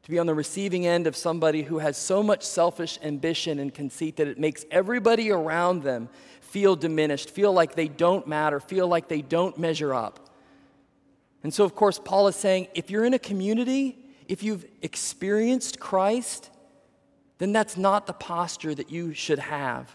to 0.05 0.11
be 0.11 0.19
on 0.19 0.27
the 0.27 0.35
receiving 0.35 0.85
end 0.85 1.07
of 1.07 1.15
somebody 1.15 1.63
who 1.63 1.79
has 1.79 1.97
so 1.97 2.21
much 2.21 2.43
selfish 2.43 2.99
ambition 3.01 3.57
and 3.57 3.73
conceit 3.73 4.17
that 4.17 4.27
it 4.27 4.37
makes 4.37 4.63
everybody 4.69 5.31
around 5.31 5.81
them 5.81 6.09
feel 6.41 6.75
diminished, 6.75 7.31
feel 7.31 7.51
like 7.51 7.73
they 7.73 7.87
don't 7.87 8.27
matter, 8.27 8.59
feel 8.59 8.87
like 8.87 9.07
they 9.07 9.23
don't 9.23 9.57
measure 9.57 9.95
up. 9.95 10.29
And 11.41 11.51
so, 11.51 11.63
of 11.63 11.73
course, 11.73 11.99
Paul 11.99 12.27
is 12.27 12.35
saying 12.35 12.67
if 12.75 12.91
you're 12.91 13.03
in 13.03 13.15
a 13.15 13.19
community, 13.19 13.97
if 14.27 14.43
you've 14.43 14.63
experienced 14.83 15.79
Christ, 15.79 16.51
then 17.39 17.51
that's 17.51 17.75
not 17.75 18.05
the 18.05 18.13
posture 18.13 18.75
that 18.75 18.91
you 18.91 19.15
should 19.15 19.39
have. 19.39 19.91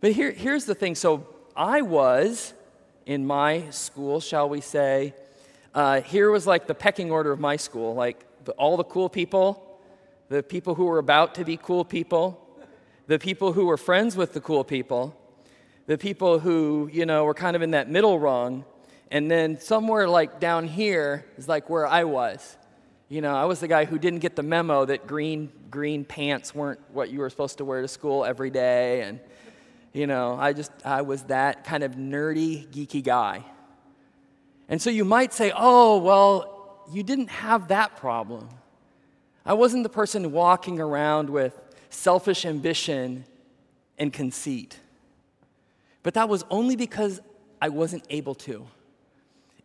But 0.00 0.12
here, 0.12 0.30
here's 0.30 0.64
the 0.64 0.74
thing 0.74 0.94
so 0.94 1.28
I 1.54 1.82
was 1.82 2.54
in 3.04 3.26
my 3.26 3.68
school, 3.68 4.20
shall 4.20 4.48
we 4.48 4.62
say, 4.62 5.12
uh, 5.74 6.00
here 6.02 6.30
was 6.30 6.46
like 6.46 6.66
the 6.66 6.74
pecking 6.74 7.10
order 7.10 7.32
of 7.32 7.40
my 7.40 7.56
school. 7.56 7.94
Like, 7.94 8.24
the, 8.44 8.52
all 8.52 8.76
the 8.76 8.84
cool 8.84 9.08
people, 9.08 9.80
the 10.28 10.42
people 10.42 10.74
who 10.74 10.84
were 10.84 10.98
about 10.98 11.34
to 11.36 11.44
be 11.44 11.56
cool 11.56 11.84
people, 11.84 12.40
the 13.06 13.18
people 13.18 13.52
who 13.52 13.66
were 13.66 13.76
friends 13.76 14.16
with 14.16 14.32
the 14.32 14.40
cool 14.40 14.64
people, 14.64 15.16
the 15.86 15.98
people 15.98 16.38
who, 16.38 16.88
you 16.92 17.06
know, 17.06 17.24
were 17.24 17.34
kind 17.34 17.56
of 17.56 17.62
in 17.62 17.72
that 17.72 17.90
middle 17.90 18.18
rung. 18.18 18.64
And 19.10 19.30
then 19.30 19.60
somewhere 19.60 20.08
like 20.08 20.40
down 20.40 20.66
here 20.66 21.26
is 21.36 21.48
like 21.48 21.68
where 21.68 21.86
I 21.86 22.04
was. 22.04 22.56
You 23.08 23.20
know, 23.20 23.34
I 23.34 23.44
was 23.44 23.60
the 23.60 23.68
guy 23.68 23.84
who 23.84 23.98
didn't 23.98 24.20
get 24.20 24.34
the 24.34 24.42
memo 24.42 24.86
that 24.86 25.06
green 25.06 25.52
green 25.70 26.04
pants 26.04 26.54
weren't 26.54 26.80
what 26.92 27.10
you 27.10 27.18
were 27.18 27.28
supposed 27.28 27.58
to 27.58 27.64
wear 27.64 27.82
to 27.82 27.88
school 27.88 28.24
every 28.24 28.50
day 28.50 29.02
and 29.02 29.20
you 29.92 30.08
know, 30.08 30.36
I 30.38 30.52
just 30.52 30.72
I 30.84 31.02
was 31.02 31.22
that 31.24 31.64
kind 31.64 31.84
of 31.84 31.92
nerdy, 31.92 32.66
geeky 32.66 33.02
guy. 33.02 33.44
And 34.68 34.80
so 34.80 34.90
you 34.90 35.04
might 35.04 35.32
say, 35.32 35.52
"Oh, 35.54 35.98
well, 35.98 36.54
you 36.92 37.02
didn't 37.02 37.30
have 37.30 37.68
that 37.68 37.96
problem. 37.96 38.48
I 39.46 39.54
wasn't 39.54 39.82
the 39.82 39.88
person 39.88 40.32
walking 40.32 40.80
around 40.80 41.30
with 41.30 41.58
selfish 41.90 42.44
ambition 42.44 43.24
and 43.98 44.12
conceit. 44.12 44.78
But 46.02 46.14
that 46.14 46.28
was 46.28 46.44
only 46.50 46.76
because 46.76 47.20
I 47.60 47.68
wasn't 47.68 48.04
able 48.10 48.34
to. 48.36 48.66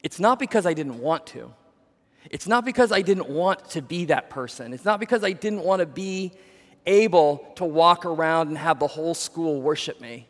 It's 0.03 0.19
not 0.19 0.39
because 0.39 0.65
I 0.65 0.73
didn't 0.73 0.99
want 0.99 1.25
to. 1.27 1.53
It's 2.29 2.47
not 2.47 2.63
because 2.63 2.91
I 2.91 3.01
didn't 3.01 3.29
want 3.29 3.69
to 3.71 3.81
be 3.81 4.05
that 4.05 4.29
person. 4.29 4.73
It's 4.73 4.85
not 4.85 4.99
because 4.99 5.23
I 5.23 5.31
didn't 5.31 5.63
want 5.63 5.79
to 5.81 5.85
be 5.85 6.31
able 6.85 7.45
to 7.55 7.65
walk 7.65 8.05
around 8.05 8.49
and 8.49 8.57
have 8.57 8.79
the 8.79 8.87
whole 8.87 9.13
school 9.13 9.61
worship 9.61 9.99
me 9.99 10.27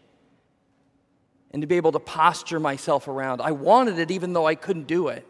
and 1.52 1.62
to 1.62 1.68
be 1.68 1.78
able 1.78 1.92
to 1.92 2.00
posture 2.00 2.60
myself 2.60 3.08
around. 3.08 3.42
I 3.42 3.52
wanted 3.52 4.00
it 4.00 4.12
even 4.12 4.34
though 4.34 4.46
I 4.46 4.56
couldn't 4.56 4.88
do 4.88 5.08
it. 5.08 5.26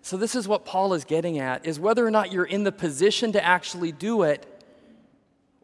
So 0.00 0.16
this 0.16 0.34
is 0.34 0.48
what 0.48 0.64
Paul 0.64 0.94
is 0.94 1.04
getting 1.04 1.38
at 1.38 1.64
is 1.64 1.78
whether 1.78 2.04
or 2.04 2.10
not 2.10 2.32
you're 2.32 2.44
in 2.44 2.64
the 2.64 2.72
position 2.72 3.32
to 3.32 3.44
actually 3.44 3.92
do 3.92 4.22
it 4.22 4.46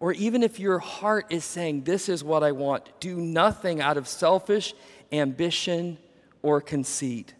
or 0.00 0.12
even 0.12 0.42
if 0.42 0.60
your 0.60 0.78
heart 0.78 1.26
is 1.30 1.44
saying 1.44 1.82
this 1.82 2.08
is 2.08 2.22
what 2.22 2.44
I 2.44 2.52
want, 2.52 2.88
do 3.00 3.16
nothing 3.16 3.80
out 3.80 3.96
of 3.96 4.06
selfish 4.06 4.74
ambition 5.10 5.98
or 6.42 6.60
conceit. 6.60 7.34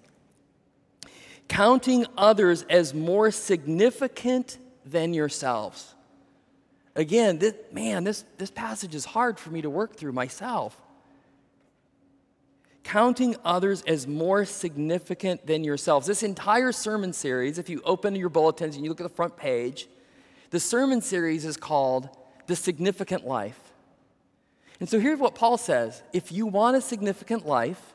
Counting 1.46 2.06
others 2.16 2.64
as 2.68 2.92
more 2.92 3.30
significant 3.30 4.58
than 4.84 5.14
yourselves. 5.14 5.94
Again, 6.96 7.38
this, 7.38 7.54
man, 7.70 8.02
this, 8.02 8.24
this 8.38 8.50
passage 8.50 8.94
is 8.94 9.04
hard 9.04 9.38
for 9.38 9.50
me 9.50 9.62
to 9.62 9.70
work 9.70 9.94
through 9.94 10.12
myself 10.12 10.76
counting 12.84 13.36
others 13.44 13.82
as 13.86 14.06
more 14.06 14.44
significant 14.44 15.46
than 15.46 15.64
yourselves. 15.64 16.06
This 16.06 16.22
entire 16.22 16.72
sermon 16.72 17.12
series, 17.12 17.58
if 17.58 17.68
you 17.68 17.82
open 17.84 18.14
your 18.14 18.28
bulletins 18.28 18.76
and 18.76 18.84
you 18.84 18.90
look 18.90 19.00
at 19.00 19.04
the 19.08 19.14
front 19.14 19.36
page, 19.36 19.88
the 20.50 20.60
sermon 20.60 21.00
series 21.00 21.44
is 21.44 21.56
called 21.56 22.08
The 22.46 22.56
Significant 22.56 23.26
Life. 23.26 23.58
And 24.80 24.88
so 24.88 25.00
here's 25.00 25.18
what 25.18 25.34
Paul 25.34 25.58
says 25.58 26.02
if 26.12 26.32
you 26.32 26.46
want 26.46 26.76
a 26.76 26.80
significant 26.80 27.46
life, 27.46 27.94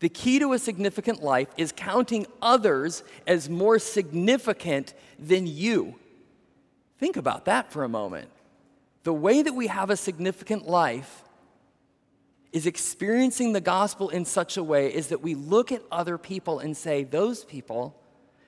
the 0.00 0.08
key 0.08 0.38
to 0.40 0.52
a 0.52 0.58
significant 0.58 1.22
life 1.22 1.48
is 1.56 1.72
counting 1.72 2.26
others 2.40 3.02
as 3.26 3.48
more 3.48 3.78
significant 3.78 4.94
than 5.18 5.46
you. 5.46 5.94
Think 6.98 7.16
about 7.16 7.44
that 7.46 7.72
for 7.72 7.84
a 7.84 7.88
moment. 7.88 8.28
The 9.04 9.12
way 9.12 9.42
that 9.42 9.54
we 9.54 9.66
have 9.68 9.90
a 9.90 9.96
significant 9.96 10.68
life 10.68 11.21
is 12.52 12.66
experiencing 12.66 13.52
the 13.52 13.60
gospel 13.60 14.10
in 14.10 14.24
such 14.24 14.56
a 14.56 14.62
way 14.62 14.92
is 14.92 15.08
that 15.08 15.22
we 15.22 15.34
look 15.34 15.72
at 15.72 15.82
other 15.90 16.18
people 16.18 16.58
and 16.58 16.76
say, 16.76 17.02
those 17.02 17.44
people, 17.44 17.98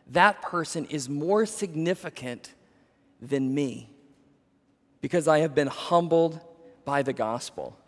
that 0.09 0.43
person 0.43 0.85
is 0.87 1.09
more 1.09 1.47
significant 1.47 2.53
than 3.21 3.55
me 3.55 3.89
because 5.01 5.27
I 5.27 5.39
have 5.41 5.55
been 5.55 5.69
humbled 5.69 6.41
by 6.85 7.03
the 7.03 7.15
gospel. 7.15 7.79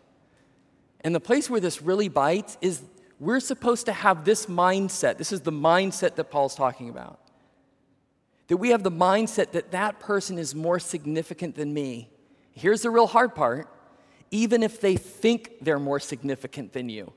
And 1.01 1.13
the 1.13 1.19
place 1.19 1.49
where 1.49 1.59
this 1.59 1.81
really 1.81 2.09
bites 2.09 2.57
is 2.61 2.81
we're 3.19 3.39
supposed 3.39 3.85
to 3.85 3.93
have 3.93 4.25
this 4.25 4.47
mindset. 4.47 5.17
This 5.17 5.31
is 5.31 5.41
the 5.41 5.51
mindset 5.51 6.15
that 6.15 6.25
Paul's 6.25 6.55
talking 6.55 6.89
about. 6.89 7.19
That 8.47 8.57
we 8.57 8.69
have 8.69 8.83
the 8.83 8.91
mindset 8.91 9.51
that 9.51 9.71
that 9.71 9.99
person 9.99 10.37
is 10.37 10.55
more 10.55 10.79
significant 10.79 11.55
than 11.55 11.73
me. 11.73 12.09
Here's 12.53 12.81
the 12.81 12.89
real 12.89 13.07
hard 13.07 13.35
part 13.35 13.69
even 14.31 14.63
if 14.63 14.81
they 14.81 14.95
think 14.95 15.55
they're 15.61 15.79
more 15.79 15.99
significant 15.99 16.73
than 16.73 16.89
you. 16.89 17.13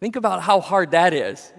Think 0.00 0.16
about 0.16 0.42
how 0.42 0.60
hard 0.60 0.90
that 0.90 1.14
is. 1.14 1.52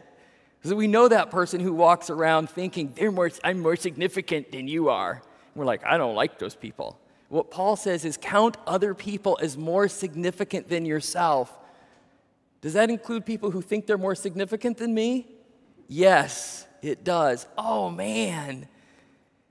Because 0.59 0.73
we 0.73 0.87
know 0.87 1.07
that 1.07 1.31
person 1.31 1.59
who 1.59 1.73
walks 1.73 2.09
around 2.09 2.49
thinking, 2.49 2.93
they're 2.95 3.11
more, 3.11 3.31
I'm 3.43 3.59
more 3.59 3.75
significant 3.75 4.51
than 4.51 4.67
you 4.67 4.89
are. 4.89 5.21
We're 5.55 5.65
like, 5.65 5.83
I 5.85 5.97
don't 5.97 6.15
like 6.15 6.39
those 6.39 6.55
people. 6.55 6.99
What 7.29 7.51
Paul 7.51 7.75
says 7.75 8.05
is 8.05 8.17
count 8.17 8.57
other 8.65 8.93
people 8.93 9.37
as 9.41 9.57
more 9.57 9.87
significant 9.87 10.69
than 10.69 10.85
yourself. 10.85 11.55
Does 12.61 12.73
that 12.73 12.89
include 12.89 13.25
people 13.25 13.51
who 13.51 13.61
think 13.61 13.85
they're 13.85 13.97
more 13.97 14.15
significant 14.15 14.77
than 14.77 14.93
me? 14.93 15.27
Yes, 15.87 16.65
it 16.81 17.03
does. 17.03 17.47
Oh 17.57 17.89
man, 17.89 18.67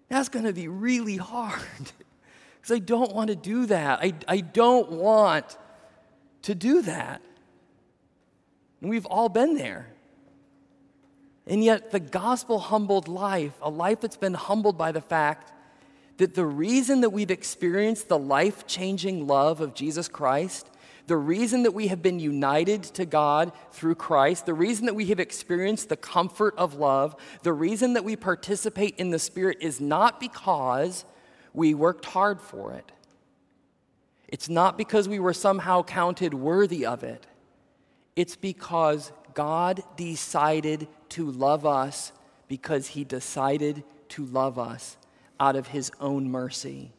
that's 0.09 0.29
to 0.45 0.53
be 0.53 0.69
really 0.69 1.17
hard 1.17 1.61
because 2.67 2.83
I 2.83 2.85
don't 2.85 3.15
want 3.15 3.31
to 3.31 3.37
do 3.37 3.67
that. 3.67 4.01
I, 4.03 4.13
I 4.27 4.41
don't 4.41 4.91
want 4.91 5.57
to 6.43 6.55
do 6.55 6.83
that. 6.83 7.23
And 8.81 8.91
we've 8.91 9.07
all 9.07 9.29
been 9.29 9.55
there. 9.55 9.89
And 11.47 11.63
yet, 11.63 11.93
the 11.93 12.01
gospel 12.01 12.59
humbled 12.59 13.07
life, 13.07 13.53
a 13.63 13.71
life 13.71 14.01
that's 14.01 14.17
been 14.17 14.35
humbled 14.35 14.77
by 14.77 14.91
the 14.91 15.01
fact 15.01 15.53
that 16.17 16.35
the 16.35 16.45
reason 16.45 17.03
that 17.03 17.11
we've 17.11 17.31
experienced 17.31 18.09
the 18.09 18.19
life 18.19 18.67
changing 18.67 19.29
love 19.29 19.61
of 19.61 19.75
Jesus 19.75 20.09
Christ, 20.09 20.69
the 21.07 21.17
reason 21.17 21.63
that 21.63 21.73
we 21.73 21.87
have 21.87 22.03
been 22.03 22.19
united 22.19 22.83
to 22.83 23.07
God 23.07 23.53
through 23.71 23.95
Christ, 23.95 24.45
the 24.45 24.55
reason 24.55 24.87
that 24.87 24.95
we 24.95 25.07
have 25.07 25.21
experienced 25.21 25.89
the 25.89 25.97
comfort 25.97 26.55
of 26.59 26.75
love, 26.75 27.15
the 27.45 27.53
reason 27.53 27.93
that 27.93 28.03
we 28.03 28.17
participate 28.17 28.97
in 28.99 29.11
the 29.11 29.21
Spirit 29.21 29.59
is 29.61 29.81
not 29.81 30.19
because 30.19 31.05
we 31.57 31.73
worked 31.75 32.05
hard 32.05 32.41
for 32.41 32.75
it. 32.75 32.93
It's 34.29 34.49
not 34.49 34.77
because 34.77 35.09
we 35.09 35.19
were 35.19 35.33
somehow 35.33 35.83
counted 35.83 36.35
worthy 36.35 36.85
of 36.85 37.03
it. 37.03 37.27
It's 38.15 38.37
because 38.37 39.11
God 39.33 39.83
decided 39.97 40.87
to 41.11 41.31
love 41.31 41.65
us 41.65 42.13
because 42.47 42.89
he 42.89 43.05
decided 43.05 43.83
to 44.11 44.27
love 44.27 44.59
us 44.59 44.99
out 45.41 45.57
of 45.57 45.69
his 45.69 45.91
own 45.99 46.31
mercy. 46.31 46.93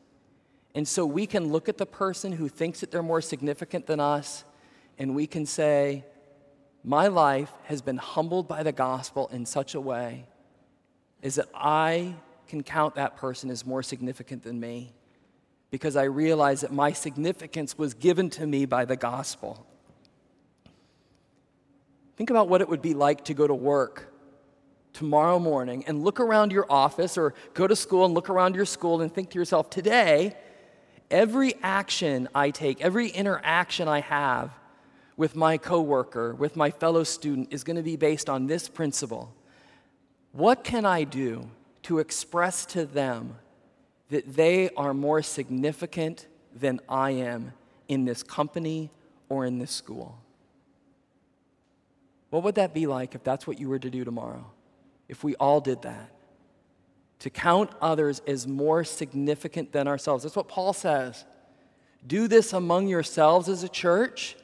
And 0.74 0.88
so 0.88 1.06
we 1.06 1.28
can 1.28 1.52
look 1.52 1.70
at 1.70 1.78
the 1.78 1.86
person 1.86 2.32
who 2.32 2.50
thinks 2.50 2.80
that 2.80 2.90
they're 2.90 3.04
more 3.04 3.22
significant 3.22 3.86
than 3.86 4.00
us 4.00 4.44
and 4.98 5.16
we 5.16 5.28
can 5.28 5.46
say, 5.46 6.04
My 6.84 7.08
life 7.08 7.52
has 7.66 7.84
been 7.84 7.98
humbled 7.98 8.48
by 8.48 8.64
the 8.64 8.72
gospel 8.72 9.30
in 9.32 9.46
such 9.46 9.76
a 9.76 9.82
way 9.82 10.26
is 11.22 11.36
that 11.36 11.50
I 11.54 12.16
can 12.48 12.64
count 12.64 12.96
that 12.96 13.18
person 13.18 13.50
as 13.50 13.66
more 13.66 13.84
significant 13.84 14.44
than 14.44 14.60
me 14.60 14.94
because 15.70 15.96
I 15.96 16.04
realize 16.04 16.62
that 16.62 16.72
my 16.72 16.94
significance 16.94 17.78
was 17.78 17.94
given 17.94 18.30
to 18.32 18.48
me 18.48 18.66
by 18.66 18.86
the 18.86 18.96
gospel. 18.96 19.66
Think 22.16 22.30
about 22.30 22.50
what 22.50 22.62
it 22.62 22.70
would 22.70 22.82
be 22.82 22.94
like 22.94 23.26
to 23.26 23.34
go 23.34 23.46
to 23.46 23.54
work 23.54 24.14
tomorrow 24.94 25.38
morning 25.38 25.84
and 25.86 26.04
look 26.04 26.20
around 26.20 26.52
your 26.52 26.66
office 26.70 27.18
or 27.18 27.36
go 27.54 27.68
to 27.68 27.76
school 27.76 28.06
and 28.06 28.14
look 28.14 28.30
around 28.30 28.56
your 28.56 28.66
school 28.66 29.02
and 29.02 29.14
think 29.14 29.30
to 29.32 29.38
yourself, 29.38 29.70
today, 29.70 30.36
every 31.12 31.54
action 31.62 32.28
I 32.34 32.50
take, 32.50 32.82
every 32.82 33.10
interaction 33.10 33.88
I 33.88 34.00
have 34.00 34.52
with 35.16 35.36
my 35.36 35.58
coworker, 35.58 36.34
with 36.34 36.56
my 36.56 36.72
fellow 36.72 37.04
student 37.04 37.50
is 37.52 37.64
going 37.64 37.76
to 37.76 37.84
be 37.84 37.96
based 37.96 38.30
on 38.30 38.48
this 38.48 38.70
principle. 38.70 39.34
What 40.32 40.64
can 40.64 40.86
I 40.86 41.04
do 41.04 41.50
to 41.88 42.00
express 42.00 42.66
to 42.66 42.86
them 42.86 43.38
that 44.10 44.36
they 44.36 44.70
are 44.76 44.94
more 44.94 45.22
significant 45.22 46.28
than 46.54 46.82
I 46.90 47.12
am 47.12 47.54
in 47.88 48.04
this 48.04 48.24
company 48.24 48.92
or 49.30 49.46
in 49.46 49.58
this 49.58 49.72
school? 49.72 50.18
What 52.30 52.44
would 52.44 52.56
that 52.56 52.74
be 52.74 52.88
like 52.88 53.16
if 53.16 53.24
that's 53.24 53.48
what 53.48 53.58
you 53.58 53.70
were 53.70 53.80
to 53.80 53.90
do 53.90 54.04
tomorrow? 54.04 54.46
If 55.08 55.24
we 55.24 55.36
all 55.36 55.62
did 55.62 55.84
that? 55.84 56.12
To 57.20 57.30
count 57.30 57.70
others 57.82 58.22
as 58.28 58.46
more 58.46 58.84
significant 58.84 59.72
than 59.72 59.88
ourselves. 59.88 60.24
That's 60.24 60.36
what 60.36 60.50
Paul 60.50 60.74
says. 60.74 61.24
Do 62.06 62.28
this 62.28 62.52
among 62.52 62.90
yourselves 62.90 63.48
as 63.48 63.64
a 63.64 63.70
church, 63.70 64.36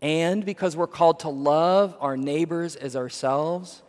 and 0.00 0.44
because 0.46 0.76
we're 0.76 0.86
called 0.86 1.20
to 1.20 1.28
love 1.28 1.96
our 1.98 2.16
neighbors 2.16 2.76
as 2.76 2.94
ourselves, 2.94 3.82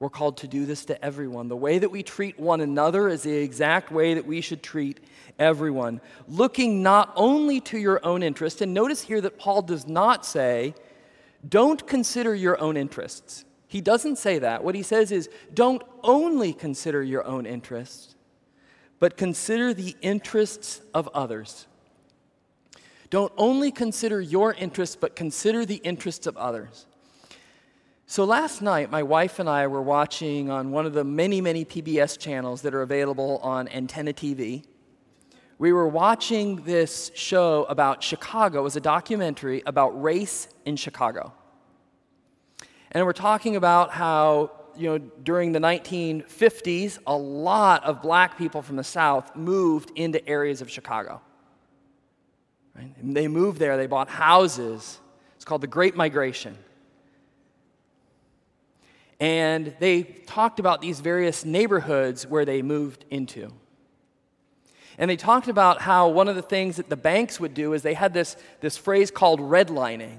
we're 0.00 0.08
called 0.08 0.36
to 0.38 0.48
do 0.48 0.64
this 0.64 0.84
to 0.86 1.04
everyone. 1.04 1.48
The 1.48 1.56
way 1.56 1.78
that 1.78 1.90
we 1.90 2.02
treat 2.02 2.38
one 2.38 2.60
another 2.60 3.08
is 3.08 3.24
the 3.24 3.36
exact 3.36 3.90
way 3.90 4.14
that 4.14 4.26
we 4.26 4.40
should 4.40 4.62
treat 4.62 5.00
everyone, 5.38 6.00
looking 6.28 6.82
not 6.82 7.12
only 7.16 7.60
to 7.62 7.78
your 7.78 8.04
own 8.04 8.22
interest. 8.22 8.60
And 8.60 8.72
notice 8.72 9.02
here 9.02 9.20
that 9.20 9.38
Paul 9.38 9.62
does 9.62 9.88
not 9.88 10.24
say, 10.24 10.74
don't 11.48 11.84
consider 11.86 12.34
your 12.34 12.60
own 12.60 12.76
interests. 12.76 13.44
He 13.66 13.80
doesn't 13.80 14.16
say 14.16 14.38
that. 14.38 14.62
What 14.64 14.74
he 14.74 14.82
says 14.82 15.12
is, 15.12 15.28
don't 15.52 15.82
only 16.02 16.52
consider 16.52 17.02
your 17.02 17.24
own 17.24 17.44
interests, 17.44 18.14
but 18.98 19.16
consider 19.16 19.74
the 19.74 19.96
interests 20.00 20.80
of 20.94 21.08
others. 21.08 21.66
Don't 23.10 23.32
only 23.36 23.70
consider 23.70 24.20
your 24.20 24.54
interests, 24.54 24.96
but 24.96 25.16
consider 25.16 25.66
the 25.66 25.76
interests 25.76 26.26
of 26.26 26.36
others. 26.36 26.86
So 28.10 28.24
last 28.24 28.62
night, 28.62 28.90
my 28.90 29.02
wife 29.02 29.38
and 29.38 29.50
I 29.50 29.66
were 29.66 29.82
watching 29.82 30.48
on 30.48 30.70
one 30.70 30.86
of 30.86 30.94
the 30.94 31.04
many, 31.04 31.42
many 31.42 31.66
PBS 31.66 32.18
channels 32.18 32.62
that 32.62 32.74
are 32.74 32.80
available 32.80 33.36
on 33.42 33.68
Antenna 33.68 34.14
TV. 34.14 34.64
We 35.58 35.74
were 35.74 35.86
watching 35.86 36.64
this 36.64 37.10
show 37.14 37.64
about 37.64 38.02
Chicago. 38.02 38.60
It 38.60 38.62
was 38.62 38.76
a 38.76 38.80
documentary 38.80 39.62
about 39.66 39.90
race 40.02 40.48
in 40.64 40.76
Chicago. 40.76 41.34
And 42.92 43.04
we're 43.04 43.12
talking 43.12 43.56
about 43.56 43.90
how, 43.90 44.52
you 44.74 44.88
know, 44.88 44.96
during 45.22 45.52
the 45.52 45.60
1950s, 45.60 47.00
a 47.06 47.14
lot 47.14 47.84
of 47.84 48.00
black 48.00 48.38
people 48.38 48.62
from 48.62 48.76
the 48.76 48.84
South 48.84 49.36
moved 49.36 49.92
into 49.96 50.26
areas 50.26 50.62
of 50.62 50.70
Chicago. 50.70 51.20
Right? 52.74 52.90
They 53.02 53.28
moved 53.28 53.58
there, 53.58 53.76
they 53.76 53.86
bought 53.86 54.08
houses. 54.08 54.98
It's 55.36 55.44
called 55.44 55.60
the 55.60 55.66
Great 55.66 55.94
Migration. 55.94 56.56
And 59.20 59.74
they 59.80 60.02
talked 60.02 60.60
about 60.60 60.80
these 60.80 61.00
various 61.00 61.44
neighborhoods 61.44 62.26
where 62.26 62.44
they 62.44 62.62
moved 62.62 63.04
into. 63.10 63.52
And 64.96 65.10
they 65.10 65.16
talked 65.16 65.48
about 65.48 65.80
how 65.80 66.08
one 66.08 66.28
of 66.28 66.36
the 66.36 66.42
things 66.42 66.76
that 66.76 66.88
the 66.88 66.96
banks 66.96 67.38
would 67.38 67.54
do 67.54 67.72
is 67.72 67.82
they 67.82 67.94
had 67.94 68.12
this, 68.12 68.36
this 68.60 68.76
phrase 68.76 69.10
called 69.10 69.40
redlining. 69.40 70.18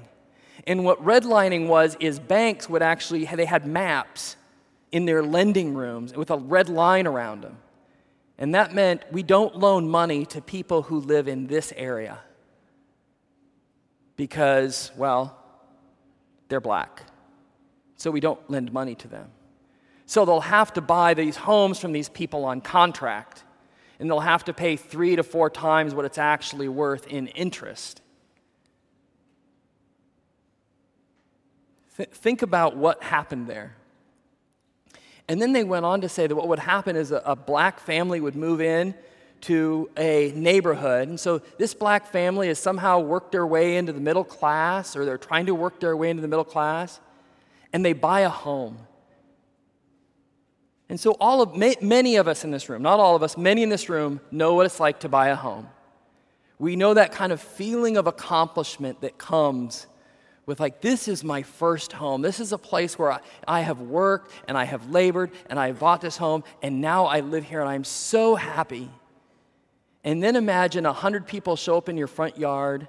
And 0.66 0.86
what 0.86 1.04
redlining 1.04 1.68
was 1.68 1.96
is 2.00 2.20
banks 2.20 2.70
would 2.70 2.82
actually, 2.82 3.26
they 3.26 3.46
had 3.46 3.66
maps 3.66 4.36
in 4.92 5.06
their 5.06 5.22
lending 5.22 5.74
rooms 5.76 6.14
with 6.14 6.32
a 6.32 6.38
red 6.38 6.70
line 6.70 7.08
around 7.08 7.42
them. 7.42 7.58
And 8.38 8.56
that 8.56 8.74
meant 8.74 9.04
we 9.12 9.22
don't 9.22 9.58
loan 9.58 9.90
money 9.90 10.26
to 10.28 10.42
people 10.42 10.84
who 10.84 11.00
live 11.00 11.28
in 11.28 11.48
this 11.48 11.74
area 11.76 12.20
because, 14.16 14.92
well, 14.96 15.38
they're 16.48 16.62
black. 16.62 17.04
So 18.00 18.12
we 18.12 18.22
don't 18.22 18.40
lend 18.50 18.72
money 18.72 18.96
to 18.96 19.10
them. 19.10 19.30
So 20.06 20.24
they'll 20.24 20.40
have 20.40 20.72
to 20.74 20.82
buy 20.82 21.14
these 21.14 21.36
homes 21.36 21.80
from 21.80 21.92
these 21.92 22.08
people 22.08 22.46
on 22.46 22.62
contract, 22.62 23.44
and 24.00 24.10
they'll 24.10 24.22
have 24.22 24.46
to 24.46 24.54
pay 24.54 24.78
three 24.78 25.18
to 25.18 25.22
four 25.22 25.50
times 25.50 25.94
what 25.94 26.06
it's 26.06 26.18
actually 26.18 26.70
worth 26.70 27.06
in 27.08 27.28
interest. 27.28 28.02
Th- 31.98 32.10
think 32.10 32.42
about 32.42 32.78
what 32.78 33.04
happened 33.04 33.48
there. 33.48 33.76
And 35.28 35.42
then 35.42 35.52
they 35.52 35.66
went 35.66 35.86
on 35.86 36.00
to 36.00 36.10
say 36.10 36.26
that 36.26 36.36
what 36.36 36.48
would 36.48 36.60
happen 36.60 36.96
is 36.96 37.12
a, 37.12 37.22
a 37.26 37.36
black 37.36 37.82
family 37.82 38.22
would 38.22 38.36
move 38.36 38.62
in 38.62 38.96
to 39.42 39.90
a 39.98 40.32
neighborhood. 40.36 41.10
And 41.10 41.20
so 41.20 41.40
this 41.58 41.74
black 41.74 42.08
family 42.08 42.48
has 42.48 42.60
somehow 42.60 43.00
worked 43.00 43.34
their 43.34 43.46
way 43.46 43.76
into 43.76 43.92
the 43.92 44.00
middle 44.00 44.24
class, 44.24 44.96
or 44.96 45.04
they're 45.04 45.18
trying 45.18 45.48
to 45.48 45.54
work 45.54 45.82
their 45.82 45.98
way 45.98 46.10
into 46.10 46.22
the 46.22 46.30
middle 46.30 46.46
class, 46.46 47.02
and 47.74 47.84
they 47.84 47.94
buy 47.94 48.22
a 48.22 48.30
home. 48.30 48.78
And 50.90 51.00
so, 51.00 51.12
all 51.20 51.42
of 51.42 51.56
many 51.82 52.16
of 52.16 52.28
us 52.28 52.44
in 52.44 52.52
this 52.52 52.68
room, 52.68 52.82
not 52.82 53.00
all 53.00 53.16
of 53.16 53.22
us, 53.22 53.38
many 53.38 53.62
in 53.62 53.70
this 53.70 53.90
room 53.90 54.20
know 54.32 54.56
what 54.56 54.66
it's 54.66 54.80
like 54.80 55.02
to 55.02 55.10
buy 55.10 55.28
a 55.28 55.36
home. 55.36 55.68
We 56.58 56.76
know 56.76 56.96
that 56.96 57.12
kind 57.12 57.32
of 57.32 57.40
feeling 57.40 57.96
of 57.96 58.08
accomplishment 58.08 59.02
that 59.02 59.18
comes 59.18 59.88
with 60.46 60.60
like 60.60 60.82
this 60.82 61.08
is 61.08 61.24
my 61.24 61.44
first 61.44 61.92
home 61.94 62.24
this 62.24 62.40
is 62.40 62.52
a 62.52 62.58
place 62.58 62.98
where 62.98 63.12
I, 63.12 63.20
I, 63.48 63.62
have 63.62 63.82
worked 63.82 64.32
and 64.48 64.58
i 64.58 64.64
have 64.64 64.90
labored 64.90 65.30
and 65.48 65.60
i 65.60 65.72
bought 65.74 66.02
this 66.02 66.18
home 66.18 66.44
and 66.64 66.82
now 66.82 67.06
i 67.06 67.20
live 67.20 67.44
here 67.44 67.60
and 67.60 67.70
i'm 67.70 67.84
so 67.84 68.34
happy 68.34 68.90
and 70.04 70.24
then 70.24 70.36
imagine 70.36 70.88
a 70.88 70.92
hundred 70.92 71.28
people 71.28 71.56
show 71.56 71.78
up 71.78 71.88
in 71.88 71.98
your 71.98 72.08
front 72.08 72.40
yard 72.40 72.88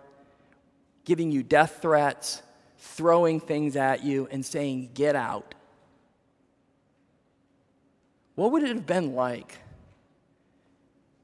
giving 1.04 1.32
you 1.32 1.42
death 1.42 1.78
threats, 1.82 2.42
throwing 2.80 3.38
things 3.40 3.76
at 3.76 4.02
you, 4.02 4.28
and 4.30 4.44
saying, 4.44 4.90
Get 4.94 5.14
out. 5.14 5.54
What 8.34 8.52
would 8.52 8.62
it 8.62 8.68
have 8.68 8.86
been 8.86 9.14
like 9.14 9.58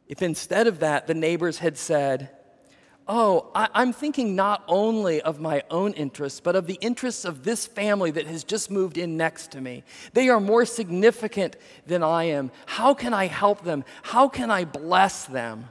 if 0.09 0.23
instead 0.23 0.67
of 0.67 0.81
that, 0.81 1.07
the 1.07 1.15
neighbors 1.15 1.59
had 1.59 1.77
said, 1.77 2.31
Oh, 3.09 3.51
I, 3.55 3.69
am 3.83 3.93
thinking 3.93 4.35
not 4.35 4.65
only 4.67 5.21
of 5.21 5.39
my 5.39 5.63
own 5.71 5.93
interests, 5.93 6.41
but 6.41 6.57
of 6.57 6.67
the 6.67 6.79
interests 6.81 7.25
of 7.25 7.45
this 7.45 7.65
family 7.65 8.11
that 8.11 8.27
has 8.27 8.43
just 8.43 8.69
moved 8.69 8.99
in 8.99 9.17
next 9.17 9.53
to 9.53 9.61
me. 9.61 9.85
They 10.13 10.29
are 10.29 10.41
more 10.41 10.65
significant 10.65 11.55
than 11.87 12.03
I 12.03 12.25
am. 12.25 12.51
How 12.67 12.95
can 12.95 13.15
I 13.15 13.27
help 13.27 13.63
them? 13.63 13.85
How 14.03 14.29
can 14.29 14.51
I 14.51 14.65
bless 14.65 15.25
them? 15.25 15.69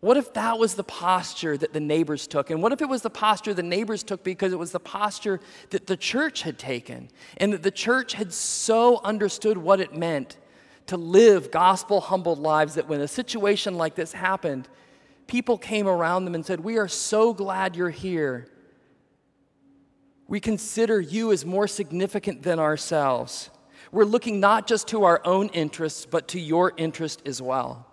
What 0.00 0.16
if 0.16 0.32
that 0.32 0.58
was 0.58 0.74
the 0.74 0.84
posture 0.84 1.58
that 1.58 1.74
the 1.74 1.80
neighbors 1.80 2.26
took? 2.26 2.50
And 2.50 2.62
what 2.62 2.72
if 2.72 2.80
it 2.80 2.88
was 2.88 3.02
the 3.02 3.10
posture 3.10 3.52
the 3.52 3.62
neighbors 3.62 4.02
took 4.02 4.24
because 4.24 4.52
it 4.52 4.58
was 4.58 4.72
the 4.72 4.80
posture 4.80 5.40
that 5.70 5.86
the 5.86 5.96
church 5.96 6.40
had 6.42 6.58
taken? 6.58 7.10
And 7.36 7.52
that 7.52 7.62
the 7.62 7.70
church 7.70 8.14
had 8.14 8.32
so 8.32 9.00
understood 9.04 9.58
what 9.58 9.78
it 9.78 9.94
meant 9.94 10.38
to 10.86 10.96
live 10.96 11.50
gospel 11.50 12.00
humbled 12.00 12.38
lives 12.38 12.74
that 12.74 12.88
when 12.88 13.02
a 13.02 13.08
situation 13.08 13.76
like 13.76 13.94
this 13.94 14.12
happened, 14.12 14.68
people 15.26 15.58
came 15.58 15.86
around 15.86 16.24
them 16.24 16.34
and 16.34 16.46
said, 16.46 16.60
We 16.60 16.78
are 16.78 16.88
so 16.88 17.34
glad 17.34 17.76
you're 17.76 17.90
here. 17.90 18.48
We 20.28 20.40
consider 20.40 20.98
you 20.98 21.30
as 21.30 21.44
more 21.44 21.68
significant 21.68 22.42
than 22.42 22.58
ourselves. 22.58 23.50
We're 23.92 24.04
looking 24.04 24.40
not 24.40 24.66
just 24.66 24.88
to 24.88 25.04
our 25.04 25.20
own 25.26 25.48
interests, 25.48 26.06
but 26.06 26.28
to 26.28 26.40
your 26.40 26.72
interest 26.76 27.22
as 27.26 27.42
well. 27.42 27.89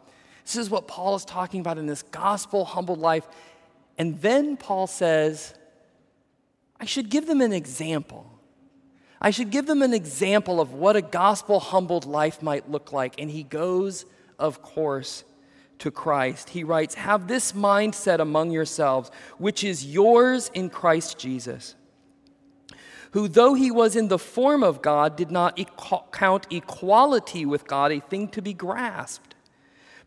This 0.48 0.56
is 0.56 0.70
what 0.70 0.88
Paul 0.88 1.14
is 1.16 1.26
talking 1.26 1.60
about 1.60 1.78
in 1.78 1.88
this 1.88 2.04
gospel 2.04 2.64
humbled 2.64 3.00
life. 3.00 3.28
And 3.98 4.22
then 4.22 4.56
Paul 4.56 4.88
says, 4.88 5.54
I 6.80 6.86
should 6.86 7.10
give 7.10 7.28
them 7.28 7.42
an 7.42 7.52
example. 7.52 8.32
I 9.20 9.32
should 9.32 9.50
give 9.50 9.66
them 9.66 9.82
an 9.82 9.94
example 9.94 10.62
of 10.62 10.72
what 10.72 10.96
a 10.96 11.02
gospel 11.02 11.60
humbled 11.60 12.06
life 12.06 12.42
might 12.42 12.72
look 12.72 12.94
like. 12.94 13.20
And 13.20 13.30
he 13.30 13.44
goes, 13.44 14.06
of 14.40 14.62
course, 14.62 15.26
to 15.80 15.92
Christ. 15.92 16.48
He 16.52 16.64
writes, 16.64 16.96
Have 16.96 17.28
this 17.28 17.52
mindset 17.52 18.20
among 18.20 18.52
yourselves, 18.52 19.12
which 19.38 19.66
is 19.66 19.86
yours 19.86 20.50
in 20.54 20.70
Christ 20.70 21.20
Jesus, 21.20 21.76
who, 23.12 23.28
though 23.28 23.54
he 23.54 23.70
was 23.70 23.98
in 23.98 24.08
the 24.08 24.18
form 24.18 24.64
of 24.64 24.82
God, 24.82 25.18
did 25.18 25.30
not 25.30 25.60
count 26.14 26.48
equality 26.50 27.46
with 27.46 27.68
God 27.68 27.92
a 27.92 28.00
thing 28.00 28.30
to 28.30 28.42
be 28.42 28.54
grasped. 28.54 29.27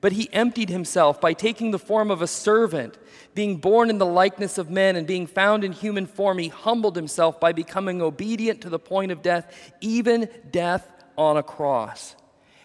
But 0.01 0.13
he 0.13 0.33
emptied 0.33 0.71
himself 0.71 1.21
by 1.21 1.35
taking 1.35 1.71
the 1.71 1.79
form 1.79 2.11
of 2.11 2.23
a 2.23 2.27
servant 2.27 2.97
being 3.35 3.59
born 3.59 3.91
in 3.91 3.99
the 3.99 4.07
likeness 4.07 4.59
of 4.59 4.71
men 4.71 4.97
and 4.97 5.07
being 5.07 5.27
found 5.27 5.63
in 5.63 5.73
human 5.73 6.07
form, 6.07 6.39
he 6.39 6.49
humbled 6.49 6.97
himself 6.97 7.39
by 7.39 7.53
becoming 7.53 8.03
obedient 8.03 8.61
to 8.63 8.71
the 8.71 8.79
point 8.79 9.13
of 9.13 9.23
death, 9.23 9.73
even 9.81 10.29
death 10.51 10.91
on 11.17 11.37
a 11.37 11.43
cross. 11.43 12.17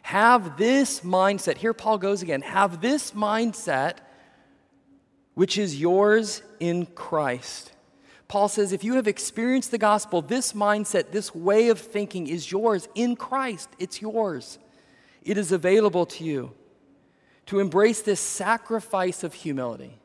Have 0.01 0.57
this 0.57 1.01
mindset. 1.01 1.57
Here 1.57 1.73
Paul 1.73 1.97
goes 1.97 2.21
again. 2.21 2.41
Have 2.41 2.81
this 2.81 3.11
mindset, 3.11 3.97
which 5.33 5.57
is 5.57 5.79
yours 5.79 6.41
in 6.59 6.85
Christ. 6.87 7.71
Paul 8.27 8.47
says, 8.47 8.71
if 8.71 8.83
you 8.83 8.95
have 8.95 9.07
experienced 9.07 9.71
the 9.71 9.77
gospel, 9.77 10.21
this 10.21 10.53
mindset, 10.53 11.11
this 11.11 11.35
way 11.35 11.69
of 11.69 11.79
thinking 11.79 12.27
is 12.27 12.51
yours 12.51 12.87
in 12.95 13.15
Christ. 13.15 13.69
It's 13.77 14.01
yours. 14.01 14.57
It 15.21 15.37
is 15.37 15.51
available 15.51 16.05
to 16.07 16.23
you 16.23 16.53
to 17.47 17.59
embrace 17.59 18.01
this 18.01 18.19
sacrifice 18.19 19.23
of 19.23 19.33
humility. 19.33 19.99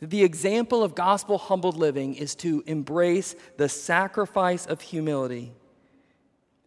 The 0.00 0.22
example 0.22 0.82
of 0.82 0.94
gospel 0.94 1.38
humbled 1.38 1.76
living 1.76 2.14
is 2.14 2.34
to 2.36 2.62
embrace 2.66 3.34
the 3.56 3.68
sacrifice 3.68 4.66
of 4.66 4.80
humility. 4.80 5.52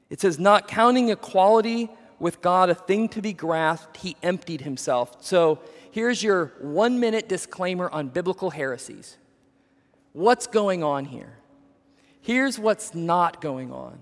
It 0.09 0.21
says, 0.21 0.39
not 0.39 0.67
counting 0.67 1.09
equality 1.09 1.89
with 2.19 2.41
God 2.41 2.69
a 2.69 2.75
thing 2.75 3.09
to 3.09 3.21
be 3.21 3.33
grasped, 3.33 3.97
he 3.97 4.15
emptied 4.23 4.61
himself. 4.61 5.17
So 5.23 5.59
here's 5.91 6.23
your 6.23 6.53
one 6.59 6.99
minute 6.99 7.29
disclaimer 7.29 7.89
on 7.89 8.07
biblical 8.07 8.49
heresies. 8.49 9.17
What's 10.13 10.47
going 10.47 10.83
on 10.83 11.05
here? 11.05 11.37
Here's 12.21 12.57
what's 12.57 12.95
not 12.95 13.39
going 13.39 13.71
on. 13.71 13.99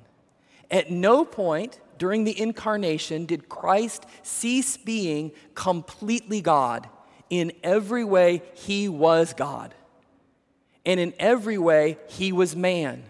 At 0.71 0.89
no 0.89 1.25
point 1.25 1.79
during 1.97 2.23
the 2.23 2.39
incarnation 2.39 3.25
did 3.25 3.49
Christ 3.49 4.05
cease 4.23 4.77
being 4.77 5.31
completely 5.53 6.41
God 6.41 6.89
in 7.29 7.51
every 7.63 8.03
way, 8.03 8.43
he 8.53 8.87
was 8.87 9.33
God. 9.33 9.73
And 10.85 10.99
in 10.99 11.13
every 11.19 11.57
way, 11.57 11.97
he 12.07 12.31
was 12.31 12.55
man. 12.55 13.03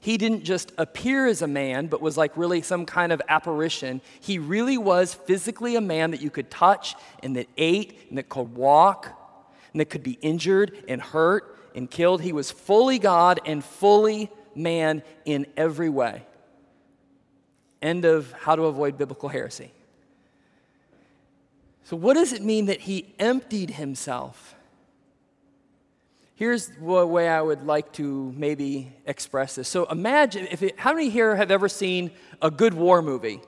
He 0.00 0.16
didn't 0.16 0.44
just 0.44 0.72
appear 0.78 1.26
as 1.26 1.42
a 1.42 1.48
man, 1.48 1.86
but 1.86 2.00
was 2.00 2.16
like 2.16 2.36
really 2.36 2.62
some 2.62 2.86
kind 2.86 3.12
of 3.12 3.20
apparition. 3.28 4.00
He 4.20 4.38
really 4.38 4.78
was 4.78 5.14
physically 5.14 5.76
a 5.76 5.80
man 5.80 6.12
that 6.12 6.20
you 6.20 6.30
could 6.30 6.50
touch 6.50 6.94
and 7.22 7.34
that 7.36 7.48
ate 7.56 7.98
and 8.08 8.18
that 8.18 8.28
could 8.28 8.54
walk 8.54 9.06
and 9.72 9.80
that 9.80 9.86
could 9.86 10.02
be 10.02 10.18
injured 10.20 10.84
and 10.86 11.00
hurt 11.00 11.56
and 11.74 11.90
killed. 11.90 12.22
He 12.22 12.32
was 12.32 12.50
fully 12.50 12.98
God 12.98 13.40
and 13.44 13.64
fully 13.64 14.30
man 14.54 15.02
in 15.24 15.46
every 15.56 15.88
way. 15.88 16.22
End 17.80 18.04
of 18.04 18.32
how 18.32 18.56
to 18.56 18.64
avoid 18.64 18.98
biblical 18.98 19.28
heresy. 19.28 19.72
So, 21.84 21.96
what 21.96 22.14
does 22.14 22.32
it 22.32 22.42
mean 22.42 22.66
that 22.66 22.80
he 22.80 23.14
emptied 23.18 23.70
himself? 23.70 24.54
Here's 26.34 26.68
the 26.68 27.06
way 27.06 27.28
I 27.28 27.40
would 27.40 27.64
like 27.64 27.92
to 27.94 28.32
maybe 28.36 28.92
express 29.06 29.54
this. 29.54 29.68
So, 29.68 29.86
imagine 29.86 30.46
if 30.50 30.62
it, 30.62 30.78
how 30.78 30.92
many 30.92 31.08
here 31.08 31.34
have 31.34 31.50
ever 31.50 31.68
seen 31.68 32.10
a 32.42 32.50
good 32.50 32.74
war 32.74 33.00
movie? 33.00 33.40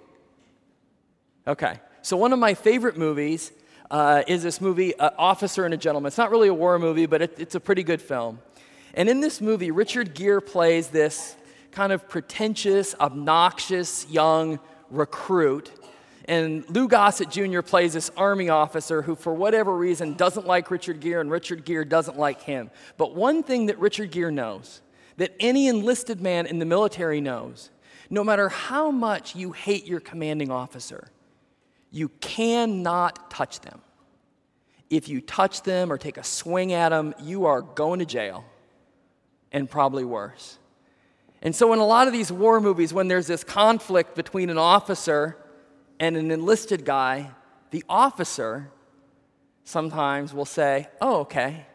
Okay. 1.47 1.81
So, 2.03 2.16
one 2.16 2.33
of 2.33 2.38
my 2.38 2.55
favorite 2.55 2.97
movies 2.97 3.53
uh, 3.90 4.23
is 4.27 4.43
this 4.43 4.61
movie, 4.61 4.99
uh, 4.99 5.11
Officer 5.19 5.64
and 5.64 5.75
a 5.75 5.77
Gentleman. 5.77 6.09
It's 6.09 6.19
not 6.19 6.31
really 6.31 6.49
a 6.49 6.55
war 6.55 6.79
movie, 6.79 7.07
but 7.07 7.23
it, 7.23 7.35
it's 7.38 7.55
a 7.55 7.61
pretty 7.61 7.83
good 7.83 8.01
film. 8.01 8.38
And 8.95 9.09
in 9.09 9.21
this 9.21 9.40
movie, 9.40 9.71
Richard 9.71 10.14
Gere 10.14 10.40
plays 10.40 10.88
this 10.88 11.37
kind 11.72 11.92
of 11.92 12.09
pretentious, 12.09 12.94
obnoxious 13.00 14.06
young 14.09 14.59
recruit 14.90 15.70
and 16.30 16.64
Lou 16.70 16.87
Gossett 16.87 17.28
Jr. 17.28 17.61
plays 17.61 17.92
this 17.92 18.09
army 18.16 18.50
officer 18.50 19.02
who, 19.02 19.16
for 19.16 19.35
whatever 19.35 19.76
reason, 19.76 20.14
doesn't 20.14 20.46
like 20.46 20.70
Richard 20.70 21.00
Gere, 21.00 21.20
and 21.20 21.28
Richard 21.28 21.64
Gere 21.64 21.85
doesn't 21.85 22.16
like 22.16 22.42
him. 22.42 22.70
But 22.96 23.16
one 23.16 23.42
thing 23.42 23.66
that 23.66 23.80
Richard 23.80 24.12
Gere 24.12 24.30
knows, 24.30 24.80
that 25.16 25.35
any 25.40 25.66
enlisted 25.66 26.20
man 26.20 26.46
in 26.46 26.61
the 26.61 26.64
military 26.64 27.20
knows, 27.20 27.70
no 28.11 28.22
matter 28.22 28.48
how 28.48 28.92
much 28.92 29.35
you 29.35 29.50
hate 29.50 29.87
your 29.87 29.98
commanding 29.98 30.52
officer, 30.52 31.09
you 31.90 32.11
cannot 32.20 33.28
touch 33.28 33.59
them. 33.62 33.80
If 34.88 35.09
you 35.09 35.20
touch 35.20 35.62
them 35.62 35.92
or 35.92 35.98
take 35.98 36.16
a 36.16 36.22
swing 36.22 36.72
at 36.72 36.90
them, 36.90 37.12
you 37.20 37.46
are 37.46 37.61
going 37.61 37.98
to 37.98 38.06
jail 38.06 38.44
and 39.50 39.68
probably 39.68 40.04
worse. 40.04 40.60
And 41.42 41.55
so, 41.55 41.72
in 41.72 41.79
a 41.79 41.87
lot 41.87 42.07
of 42.07 42.12
these 42.12 42.31
war 42.31 42.61
movies, 42.61 42.92
when 42.92 43.09
there's 43.09 43.26
this 43.26 43.44
conflict 43.44 44.14
between 44.14 44.50
an 44.50 44.59
officer 44.59 45.37
and 45.98 46.16
an 46.16 46.31
enlisted 46.31 46.85
guy, 46.85 47.31
the 47.70 47.85
officer 47.88 48.70
sometimes 49.64 50.35
will 50.35 50.44
say, 50.44 50.88
Oh, 51.00 51.20
okay, 51.20 51.66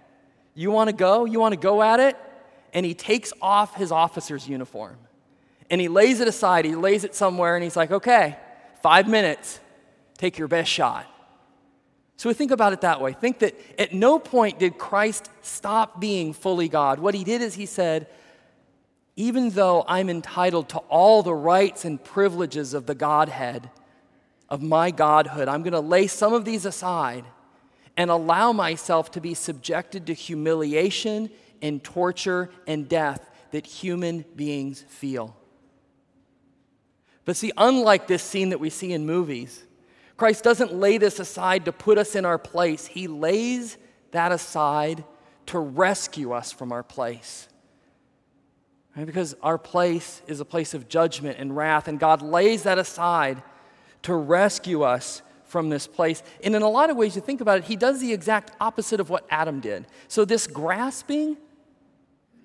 you 0.53 0.71
want 0.71 0.89
to 0.89 0.95
go? 0.95 1.25
You 1.25 1.39
want 1.39 1.53
to 1.53 1.59
go 1.59 1.81
at 1.81 1.99
it? 1.99 2.17
And 2.73 2.85
he 2.85 2.93
takes 2.93 3.33
off 3.41 3.75
his 3.75 3.91
officer's 3.91 4.47
uniform 4.47 4.97
and 5.69 5.81
he 5.81 5.87
lays 5.87 6.19
it 6.19 6.27
aside. 6.27 6.65
He 6.65 6.75
lays 6.75 7.03
it 7.03 7.15
somewhere 7.15 7.55
and 7.55 7.63
he's 7.63 7.75
like, 7.75 7.91
Okay, 7.91 8.37
five 8.83 9.07
minutes, 9.07 9.59
take 10.17 10.37
your 10.37 10.47
best 10.47 10.69
shot. 10.69 11.07
So 12.17 12.29
we 12.29 12.33
think 12.33 12.51
about 12.51 12.71
it 12.71 12.81
that 12.81 13.01
way. 13.01 13.13
Think 13.13 13.39
that 13.39 13.55
at 13.79 13.93
no 13.93 14.19
point 14.19 14.59
did 14.59 14.77
Christ 14.77 15.29
stop 15.41 15.99
being 15.99 16.33
fully 16.33 16.69
God. 16.69 16.99
What 16.99 17.13
he 17.13 17.23
did 17.23 17.41
is 17.41 17.55
he 17.55 17.65
said, 17.65 18.07
even 19.15 19.51
though 19.51 19.85
I'm 19.87 20.09
entitled 20.09 20.69
to 20.69 20.79
all 20.89 21.23
the 21.23 21.33
rights 21.33 21.85
and 21.85 22.03
privileges 22.03 22.73
of 22.73 22.85
the 22.85 22.95
Godhead, 22.95 23.69
of 24.49 24.61
my 24.61 24.91
godhood. 24.91 25.47
I'm 25.47 25.63
going 25.63 25.73
to 25.73 25.79
lay 25.79 26.07
some 26.07 26.33
of 26.33 26.45
these 26.45 26.65
aside 26.65 27.25
and 27.97 28.11
allow 28.11 28.51
myself 28.51 29.11
to 29.11 29.21
be 29.21 29.33
subjected 29.33 30.07
to 30.07 30.13
humiliation 30.13 31.29
and 31.61 31.83
torture 31.83 32.49
and 32.67 32.87
death 32.87 33.29
that 33.51 33.65
human 33.65 34.25
beings 34.35 34.83
feel. 34.87 35.35
But 37.23 37.35
see, 37.35 37.51
unlike 37.57 38.07
this 38.07 38.21
scene 38.21 38.49
that 38.49 38.59
we 38.59 38.69
see 38.69 38.93
in 38.93 39.05
movies, 39.05 39.63
Christ 40.17 40.43
doesn't 40.43 40.73
lay 40.73 40.97
this 40.97 41.19
aside 41.19 41.65
to 41.65 41.71
put 41.71 41.97
us 41.97 42.15
in 42.15 42.25
our 42.25 42.37
place. 42.37 42.85
He 42.85 43.07
lays 43.07 43.77
that 44.11 44.31
aside 44.31 45.03
to 45.47 45.59
rescue 45.59 46.33
us 46.33 46.51
from 46.51 46.71
our 46.71 46.83
place. 46.83 47.47
Right? 48.95 49.05
Because 49.05 49.35
our 49.41 49.57
place 49.57 50.21
is 50.27 50.39
a 50.39 50.45
place 50.45 50.73
of 50.73 50.87
judgment 50.87 51.37
and 51.39 51.55
wrath, 51.55 51.87
and 51.87 51.99
God 51.99 52.21
lays 52.21 52.63
that 52.63 52.77
aside 52.77 53.43
to 54.03 54.13
rescue 54.15 54.83
us 54.83 55.21
from 55.43 55.69
this 55.69 55.87
place. 55.87 56.23
And 56.43 56.55
in 56.55 56.61
a 56.61 56.69
lot 56.69 56.89
of 56.89 56.97
ways, 56.97 57.15
you 57.15 57.21
think 57.21 57.41
about 57.41 57.59
it, 57.59 57.63
he 57.65 57.75
does 57.75 57.99
the 57.99 58.13
exact 58.13 58.51
opposite 58.59 58.99
of 58.99 59.09
what 59.09 59.25
Adam 59.29 59.59
did. 59.59 59.85
So, 60.07 60.25
this 60.25 60.47
grasping, 60.47 61.37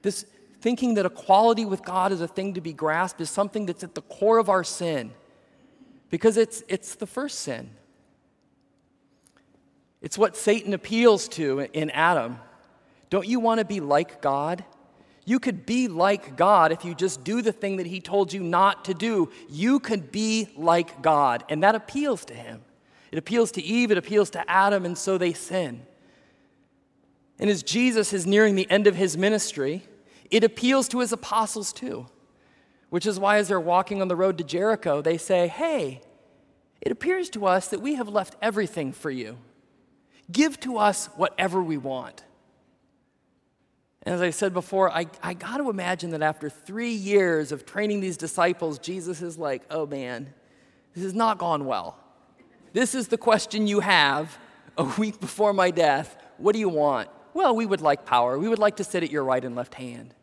this 0.02 0.26
thinking 0.60 0.94
that 0.94 1.06
equality 1.06 1.64
with 1.64 1.82
God 1.82 2.12
is 2.12 2.20
a 2.20 2.28
thing 2.28 2.54
to 2.54 2.60
be 2.60 2.72
grasped, 2.72 3.20
is 3.20 3.30
something 3.30 3.66
that's 3.66 3.82
at 3.82 3.94
the 3.94 4.02
core 4.02 4.38
of 4.38 4.48
our 4.48 4.64
sin 4.64 5.12
because 6.10 6.36
it's, 6.36 6.62
it's 6.68 6.96
the 6.96 7.06
first 7.06 7.40
sin. 7.40 7.70
It's 10.02 10.18
what 10.18 10.36
Satan 10.36 10.74
appeals 10.74 11.28
to 11.28 11.60
in 11.72 11.90
Adam. 11.90 12.38
Don't 13.08 13.26
you 13.26 13.40
want 13.40 13.60
to 13.60 13.64
be 13.64 13.80
like 13.80 14.20
God? 14.20 14.64
You 15.30 15.38
could 15.38 15.64
be 15.64 15.86
like 15.86 16.36
God 16.36 16.72
if 16.72 16.84
you 16.84 16.92
just 16.92 17.22
do 17.22 17.40
the 17.40 17.52
thing 17.52 17.76
that 17.76 17.86
He 17.86 18.00
told 18.00 18.32
you 18.32 18.42
not 18.42 18.86
to 18.86 18.94
do. 18.94 19.30
You 19.48 19.78
could 19.78 20.10
be 20.10 20.48
like 20.56 21.02
God, 21.02 21.44
and 21.48 21.62
that 21.62 21.76
appeals 21.76 22.24
to 22.24 22.34
Him. 22.34 22.62
It 23.12 23.18
appeals 23.18 23.52
to 23.52 23.62
Eve, 23.62 23.92
it 23.92 23.96
appeals 23.96 24.30
to 24.30 24.50
Adam, 24.50 24.84
and 24.84 24.98
so 24.98 25.18
they 25.18 25.32
sin. 25.32 25.86
And 27.38 27.48
as 27.48 27.62
Jesus 27.62 28.12
is 28.12 28.26
nearing 28.26 28.56
the 28.56 28.68
end 28.68 28.88
of 28.88 28.96
His 28.96 29.16
ministry, 29.16 29.84
it 30.32 30.42
appeals 30.42 30.88
to 30.88 30.98
His 30.98 31.12
apostles 31.12 31.72
too, 31.72 32.06
which 32.88 33.06
is 33.06 33.20
why 33.20 33.36
as 33.36 33.46
they're 33.46 33.60
walking 33.60 34.02
on 34.02 34.08
the 34.08 34.16
road 34.16 34.36
to 34.38 34.42
Jericho, 34.42 35.00
they 35.00 35.16
say, 35.16 35.46
Hey, 35.46 36.00
it 36.80 36.90
appears 36.90 37.30
to 37.30 37.46
us 37.46 37.68
that 37.68 37.80
we 37.80 37.94
have 37.94 38.08
left 38.08 38.34
everything 38.42 38.92
for 38.92 39.12
you. 39.12 39.38
Give 40.32 40.58
to 40.58 40.76
us 40.76 41.06
whatever 41.14 41.62
we 41.62 41.78
want. 41.78 42.24
And 44.02 44.14
as 44.14 44.22
I 44.22 44.30
said 44.30 44.54
before, 44.54 44.90
I, 44.90 45.06
I 45.22 45.34
got 45.34 45.58
to 45.58 45.68
imagine 45.68 46.10
that 46.10 46.22
after 46.22 46.48
three 46.48 46.92
years 46.92 47.52
of 47.52 47.66
training 47.66 48.00
these 48.00 48.16
disciples, 48.16 48.78
Jesus 48.78 49.20
is 49.20 49.36
like, 49.36 49.62
oh 49.70 49.86
man, 49.86 50.32
this 50.94 51.04
has 51.04 51.14
not 51.14 51.38
gone 51.38 51.66
well. 51.66 51.98
This 52.72 52.94
is 52.94 53.08
the 53.08 53.18
question 53.18 53.66
you 53.66 53.80
have 53.80 54.38
a 54.78 54.84
week 54.84 55.20
before 55.20 55.52
my 55.52 55.70
death. 55.70 56.16
What 56.38 56.52
do 56.52 56.58
you 56.58 56.68
want? 56.68 57.10
Well, 57.34 57.54
we 57.54 57.66
would 57.66 57.80
like 57.80 58.06
power. 58.06 58.38
We 58.38 58.48
would 58.48 58.58
like 58.58 58.76
to 58.76 58.84
sit 58.84 59.02
at 59.02 59.10
your 59.10 59.24
right 59.24 59.44
and 59.44 59.54
left 59.54 59.74
hand. 59.74 60.14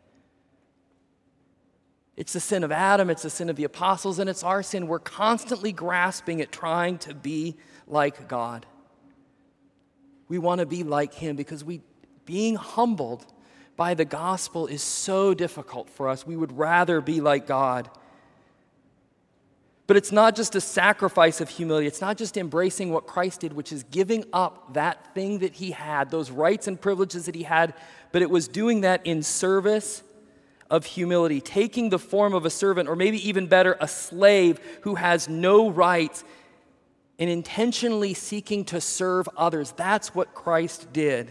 It's 2.16 2.32
the 2.32 2.40
sin 2.40 2.64
of 2.64 2.72
Adam, 2.72 3.10
it's 3.10 3.22
the 3.22 3.30
sin 3.30 3.48
of 3.48 3.54
the 3.54 3.62
apostles, 3.62 4.18
and 4.18 4.28
it's 4.28 4.42
our 4.42 4.60
sin. 4.64 4.88
We're 4.88 4.98
constantly 4.98 5.70
grasping 5.70 6.40
at 6.40 6.50
trying 6.50 6.98
to 6.98 7.14
be 7.14 7.56
like 7.86 8.26
God. 8.26 8.66
We 10.26 10.38
want 10.38 10.58
to 10.58 10.66
be 10.66 10.82
like 10.82 11.14
Him 11.14 11.36
because 11.36 11.62
we, 11.62 11.80
being 12.24 12.56
humbled 12.56 13.24
by 13.78 13.94
the 13.94 14.04
gospel 14.04 14.66
is 14.66 14.82
so 14.82 15.32
difficult 15.32 15.88
for 15.88 16.08
us. 16.08 16.26
We 16.26 16.36
would 16.36 16.58
rather 16.58 17.00
be 17.00 17.20
like 17.20 17.46
God. 17.46 17.88
But 19.86 19.96
it's 19.96 20.10
not 20.10 20.34
just 20.34 20.56
a 20.56 20.60
sacrifice 20.60 21.40
of 21.40 21.48
humility. 21.48 21.86
It's 21.86 22.00
not 22.00 22.18
just 22.18 22.36
embracing 22.36 22.90
what 22.90 23.06
Christ 23.06 23.40
did, 23.40 23.52
which 23.52 23.72
is 23.72 23.84
giving 23.84 24.24
up 24.32 24.74
that 24.74 25.14
thing 25.14 25.38
that 25.38 25.54
he 25.54 25.70
had, 25.70 26.10
those 26.10 26.28
rights 26.28 26.66
and 26.66 26.78
privileges 26.78 27.26
that 27.26 27.36
he 27.36 27.44
had, 27.44 27.72
but 28.10 28.20
it 28.20 28.28
was 28.28 28.48
doing 28.48 28.80
that 28.80 29.06
in 29.06 29.22
service 29.22 30.02
of 30.68 30.84
humility, 30.84 31.40
taking 31.40 31.88
the 31.88 32.00
form 32.00 32.34
of 32.34 32.44
a 32.44 32.50
servant, 32.50 32.88
or 32.88 32.96
maybe 32.96 33.26
even 33.28 33.46
better, 33.46 33.76
a 33.80 33.86
slave 33.86 34.60
who 34.82 34.96
has 34.96 35.28
no 35.28 35.70
rights, 35.70 36.24
and 37.20 37.30
intentionally 37.30 38.12
seeking 38.12 38.64
to 38.64 38.80
serve 38.80 39.28
others. 39.36 39.70
That's 39.70 40.16
what 40.16 40.34
Christ 40.34 40.92
did. 40.92 41.30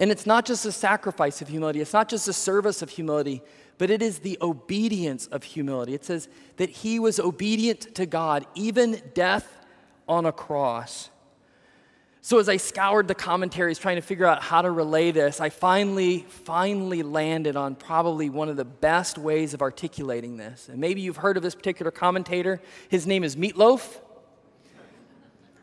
And 0.00 0.10
it's 0.10 0.24
not 0.24 0.46
just 0.46 0.64
a 0.64 0.72
sacrifice 0.72 1.42
of 1.42 1.48
humility, 1.48 1.80
it's 1.80 1.92
not 1.92 2.08
just 2.08 2.26
a 2.26 2.32
service 2.32 2.80
of 2.80 2.88
humility, 2.88 3.42
but 3.76 3.90
it 3.90 4.02
is 4.02 4.20
the 4.20 4.38
obedience 4.40 5.26
of 5.26 5.44
humility. 5.44 5.94
It 5.94 6.04
says 6.04 6.28
that 6.56 6.70
he 6.70 6.98
was 6.98 7.20
obedient 7.20 7.94
to 7.94 8.06
God, 8.06 8.46
even 8.54 9.00
death 9.14 9.58
on 10.08 10.24
a 10.26 10.32
cross. 10.32 11.10
So, 12.22 12.38
as 12.38 12.50
I 12.50 12.58
scoured 12.58 13.08
the 13.08 13.14
commentaries 13.14 13.78
trying 13.78 13.96
to 13.96 14.02
figure 14.02 14.26
out 14.26 14.42
how 14.42 14.60
to 14.60 14.70
relay 14.70 15.10
this, 15.10 15.40
I 15.40 15.48
finally, 15.48 16.26
finally 16.28 17.02
landed 17.02 17.56
on 17.56 17.74
probably 17.74 18.28
one 18.28 18.50
of 18.50 18.56
the 18.56 18.64
best 18.64 19.16
ways 19.16 19.54
of 19.54 19.62
articulating 19.62 20.36
this. 20.36 20.68
And 20.68 20.78
maybe 20.78 21.00
you've 21.00 21.16
heard 21.16 21.38
of 21.38 21.42
this 21.42 21.54
particular 21.54 21.90
commentator. 21.90 22.60
His 22.88 23.06
name 23.06 23.24
is 23.24 23.36
Meatloaf. 23.36 24.00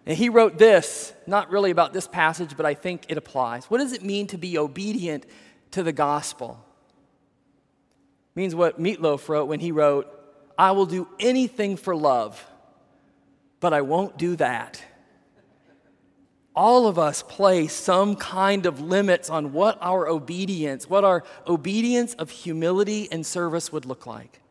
And 0.07 0.17
he 0.17 0.29
wrote 0.29 0.57
this, 0.57 1.13
not 1.27 1.51
really 1.51 1.69
about 1.69 1.93
this 1.93 2.07
passage, 2.07 2.57
but 2.57 2.65
I 2.65 2.73
think 2.73 3.03
it 3.07 3.17
applies. 3.17 3.65
What 3.65 3.77
does 3.77 3.93
it 3.93 4.03
mean 4.03 4.25
to 4.27 4.37
be 4.37 4.57
obedient 4.57 5.27
to 5.71 5.83
the 5.83 5.91
gospel? 5.91 6.59
It 8.35 8.39
means 8.39 8.55
what 8.55 8.81
Meatloaf 8.81 9.29
wrote 9.29 9.45
when 9.45 9.59
he 9.59 9.71
wrote, 9.71 10.11
I 10.57 10.71
will 10.71 10.87
do 10.87 11.07
anything 11.19 11.77
for 11.77 11.95
love, 11.95 12.43
but 13.59 13.73
I 13.73 13.81
won't 13.81 14.17
do 14.17 14.35
that 14.37 14.81
all 16.57 16.87
of 16.87 16.97
us 16.97 17.21
place 17.21 17.71
some 17.71 18.15
kind 18.15 18.65
of 18.65 18.81
limits 18.81 19.29
on 19.29 19.53
what 19.53 19.77
our 19.79 20.07
obedience, 20.07 20.89
what 20.89 21.05
our 21.05 21.23
obedience 21.45 22.15
of 22.15 22.31
humility 22.31 23.07
and 23.11 23.23
service 23.23 23.71
would 23.71 23.85
look 23.85 24.07
like. 24.07 24.41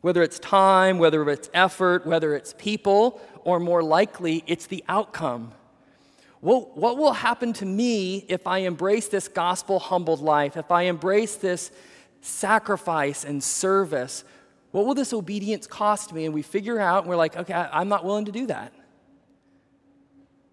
Whether 0.00 0.24
it's 0.24 0.40
time, 0.40 0.98
whether 0.98 1.30
it's 1.30 1.48
effort, 1.54 2.04
whether 2.04 2.34
it's 2.34 2.52
people, 2.58 3.20
or 3.44 3.60
more 3.60 3.82
likely, 3.82 4.42
it's 4.46 4.66
the 4.66 4.82
outcome. 4.88 5.52
What, 6.40 6.76
what 6.76 6.98
will 6.98 7.12
happen 7.12 7.52
to 7.54 7.64
me 7.64 8.26
if 8.28 8.46
I 8.46 8.58
embrace 8.58 9.08
this 9.08 9.28
gospel 9.28 9.78
humbled 9.78 10.20
life, 10.20 10.56
if 10.56 10.70
I 10.70 10.82
embrace 10.82 11.36
this 11.36 11.70
sacrifice 12.20 13.24
and 13.24 13.42
service? 13.42 14.24
What 14.70 14.86
will 14.86 14.94
this 14.94 15.12
obedience 15.12 15.66
cost 15.66 16.12
me? 16.12 16.24
And 16.24 16.34
we 16.34 16.42
figure 16.42 16.78
out, 16.78 17.04
and 17.04 17.08
we're 17.08 17.16
like, 17.16 17.36
okay, 17.36 17.54
I'm 17.54 17.88
not 17.88 18.04
willing 18.04 18.26
to 18.26 18.32
do 18.32 18.46
that. 18.48 18.72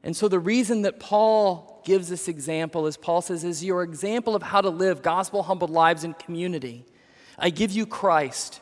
And 0.03 0.15
so, 0.15 0.27
the 0.27 0.39
reason 0.39 0.83
that 0.83 0.99
Paul 0.99 1.81
gives 1.85 2.09
this 2.09 2.27
example 2.27 2.87
is 2.87 2.97
Paul 2.97 3.21
says, 3.21 3.43
is 3.43 3.63
your 3.63 3.83
example 3.83 4.35
of 4.35 4.43
how 4.43 4.61
to 4.61 4.69
live 4.69 5.01
gospel 5.01 5.43
humbled 5.43 5.69
lives 5.69 6.03
in 6.03 6.13
community. 6.13 6.85
I 7.37 7.49
give 7.49 7.71
you 7.71 7.85
Christ, 7.85 8.61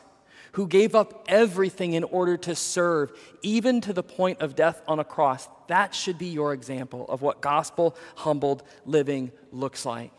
who 0.52 0.66
gave 0.66 0.94
up 0.94 1.24
everything 1.28 1.92
in 1.92 2.04
order 2.04 2.36
to 2.36 2.54
serve, 2.54 3.12
even 3.42 3.80
to 3.82 3.92
the 3.92 4.02
point 4.02 4.40
of 4.40 4.56
death 4.56 4.82
on 4.88 4.98
a 4.98 5.04
cross. 5.04 5.48
That 5.68 5.94
should 5.94 6.18
be 6.18 6.26
your 6.26 6.52
example 6.52 7.06
of 7.08 7.22
what 7.22 7.40
gospel 7.40 7.96
humbled 8.16 8.62
living 8.84 9.32
looks 9.52 9.86
like. 9.86 10.12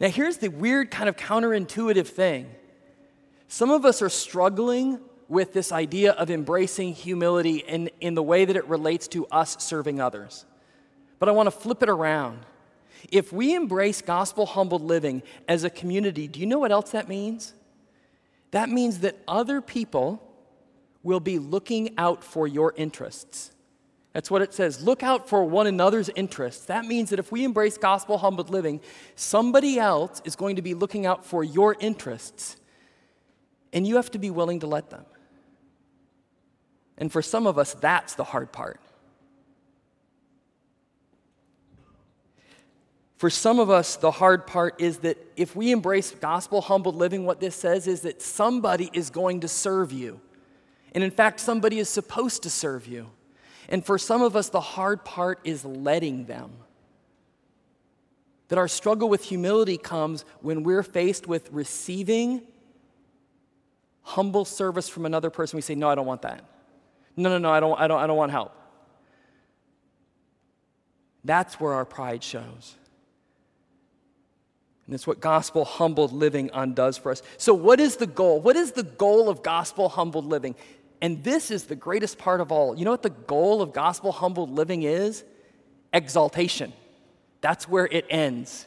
Now, 0.00 0.08
here's 0.08 0.38
the 0.38 0.48
weird, 0.48 0.90
kind 0.90 1.08
of 1.08 1.16
counterintuitive 1.16 2.08
thing 2.08 2.50
some 3.46 3.70
of 3.70 3.84
us 3.84 4.02
are 4.02 4.08
struggling 4.08 4.98
with 5.28 5.52
this 5.52 5.72
idea 5.72 6.12
of 6.12 6.30
embracing 6.30 6.92
humility 6.92 7.58
in, 7.58 7.90
in 8.00 8.14
the 8.14 8.22
way 8.22 8.44
that 8.44 8.56
it 8.56 8.66
relates 8.66 9.08
to 9.08 9.26
us 9.26 9.56
serving 9.62 10.00
others. 10.00 10.44
But 11.18 11.28
I 11.28 11.32
want 11.32 11.46
to 11.46 11.50
flip 11.50 11.82
it 11.82 11.88
around. 11.88 12.40
If 13.10 13.32
we 13.32 13.54
embrace 13.54 14.00
gospel 14.00 14.46
humbled 14.46 14.82
living 14.82 15.22
as 15.48 15.64
a 15.64 15.70
community, 15.70 16.26
do 16.26 16.40
you 16.40 16.46
know 16.46 16.58
what 16.58 16.72
else 16.72 16.90
that 16.90 17.08
means? 17.08 17.54
That 18.54 18.68
means 18.68 19.00
that 19.00 19.16
other 19.26 19.60
people 19.60 20.22
will 21.02 21.18
be 21.18 21.40
looking 21.40 21.98
out 21.98 22.22
for 22.22 22.46
your 22.46 22.72
interests. 22.76 23.50
That's 24.12 24.30
what 24.30 24.42
it 24.42 24.54
says. 24.54 24.80
Look 24.80 25.02
out 25.02 25.28
for 25.28 25.44
one 25.44 25.66
another's 25.66 26.08
interests. 26.10 26.66
That 26.66 26.84
means 26.84 27.10
that 27.10 27.18
if 27.18 27.32
we 27.32 27.42
embrace 27.42 27.76
gospel 27.76 28.16
humbled 28.16 28.50
living, 28.50 28.80
somebody 29.16 29.80
else 29.80 30.22
is 30.24 30.36
going 30.36 30.54
to 30.54 30.62
be 30.62 30.72
looking 30.72 31.04
out 31.04 31.26
for 31.26 31.42
your 31.42 31.74
interests. 31.80 32.56
And 33.72 33.88
you 33.88 33.96
have 33.96 34.12
to 34.12 34.20
be 34.20 34.30
willing 34.30 34.60
to 34.60 34.68
let 34.68 34.88
them. 34.88 35.04
And 36.96 37.10
for 37.10 37.22
some 37.22 37.48
of 37.48 37.58
us, 37.58 37.74
that's 37.74 38.14
the 38.14 38.22
hard 38.22 38.52
part. 38.52 38.78
For 43.16 43.30
some 43.30 43.60
of 43.60 43.70
us, 43.70 43.96
the 43.96 44.10
hard 44.10 44.46
part 44.46 44.80
is 44.80 44.98
that 44.98 45.16
if 45.36 45.54
we 45.54 45.70
embrace 45.70 46.10
gospel 46.10 46.60
humbled 46.60 46.96
living, 46.96 47.24
what 47.24 47.40
this 47.40 47.54
says 47.54 47.86
is 47.86 48.00
that 48.00 48.20
somebody 48.20 48.90
is 48.92 49.10
going 49.10 49.40
to 49.40 49.48
serve 49.48 49.92
you. 49.92 50.20
And 50.92 51.04
in 51.04 51.10
fact, 51.10 51.40
somebody 51.40 51.78
is 51.78 51.88
supposed 51.88 52.42
to 52.42 52.50
serve 52.50 52.86
you. 52.86 53.10
And 53.68 53.84
for 53.84 53.98
some 53.98 54.22
of 54.22 54.36
us, 54.36 54.48
the 54.48 54.60
hard 54.60 55.04
part 55.04 55.40
is 55.44 55.64
letting 55.64 56.26
them. 56.26 56.52
That 58.48 58.58
our 58.58 58.68
struggle 58.68 59.08
with 59.08 59.24
humility 59.24 59.78
comes 59.78 60.24
when 60.40 60.62
we're 60.64 60.82
faced 60.82 61.26
with 61.26 61.50
receiving 61.50 62.42
humble 64.02 64.44
service 64.44 64.88
from 64.88 65.06
another 65.06 65.30
person. 65.30 65.56
We 65.56 65.62
say, 65.62 65.74
No, 65.74 65.88
I 65.88 65.94
don't 65.94 66.06
want 66.06 66.22
that. 66.22 66.44
No, 67.16 67.30
no, 67.30 67.38
no, 67.38 67.50
I 67.50 67.60
don't, 67.60 67.80
I 67.80 67.86
don't, 67.86 68.00
I 68.00 68.06
don't 68.06 68.16
want 68.16 68.32
help. 68.32 68.52
That's 71.24 71.58
where 71.58 71.72
our 71.72 71.86
pride 71.86 72.22
shows. 72.22 72.76
And 74.86 74.92
that's 74.92 75.06
what 75.06 75.20
gospel 75.20 75.64
humbled 75.64 76.12
living 76.12 76.50
undoes 76.52 76.98
for 76.98 77.10
us. 77.10 77.22
So, 77.38 77.54
what 77.54 77.80
is 77.80 77.96
the 77.96 78.06
goal? 78.06 78.40
What 78.40 78.56
is 78.56 78.72
the 78.72 78.82
goal 78.82 79.28
of 79.28 79.42
gospel 79.42 79.88
humbled 79.88 80.26
living? 80.26 80.54
And 81.00 81.22
this 81.24 81.50
is 81.50 81.64
the 81.64 81.76
greatest 81.76 82.18
part 82.18 82.40
of 82.40 82.52
all. 82.52 82.76
You 82.76 82.84
know 82.84 82.90
what 82.90 83.02
the 83.02 83.10
goal 83.10 83.62
of 83.62 83.72
gospel 83.72 84.12
humbled 84.12 84.50
living 84.50 84.82
is? 84.82 85.24
Exaltation. 85.92 86.72
That's 87.40 87.68
where 87.68 87.86
it 87.86 88.06
ends. 88.08 88.66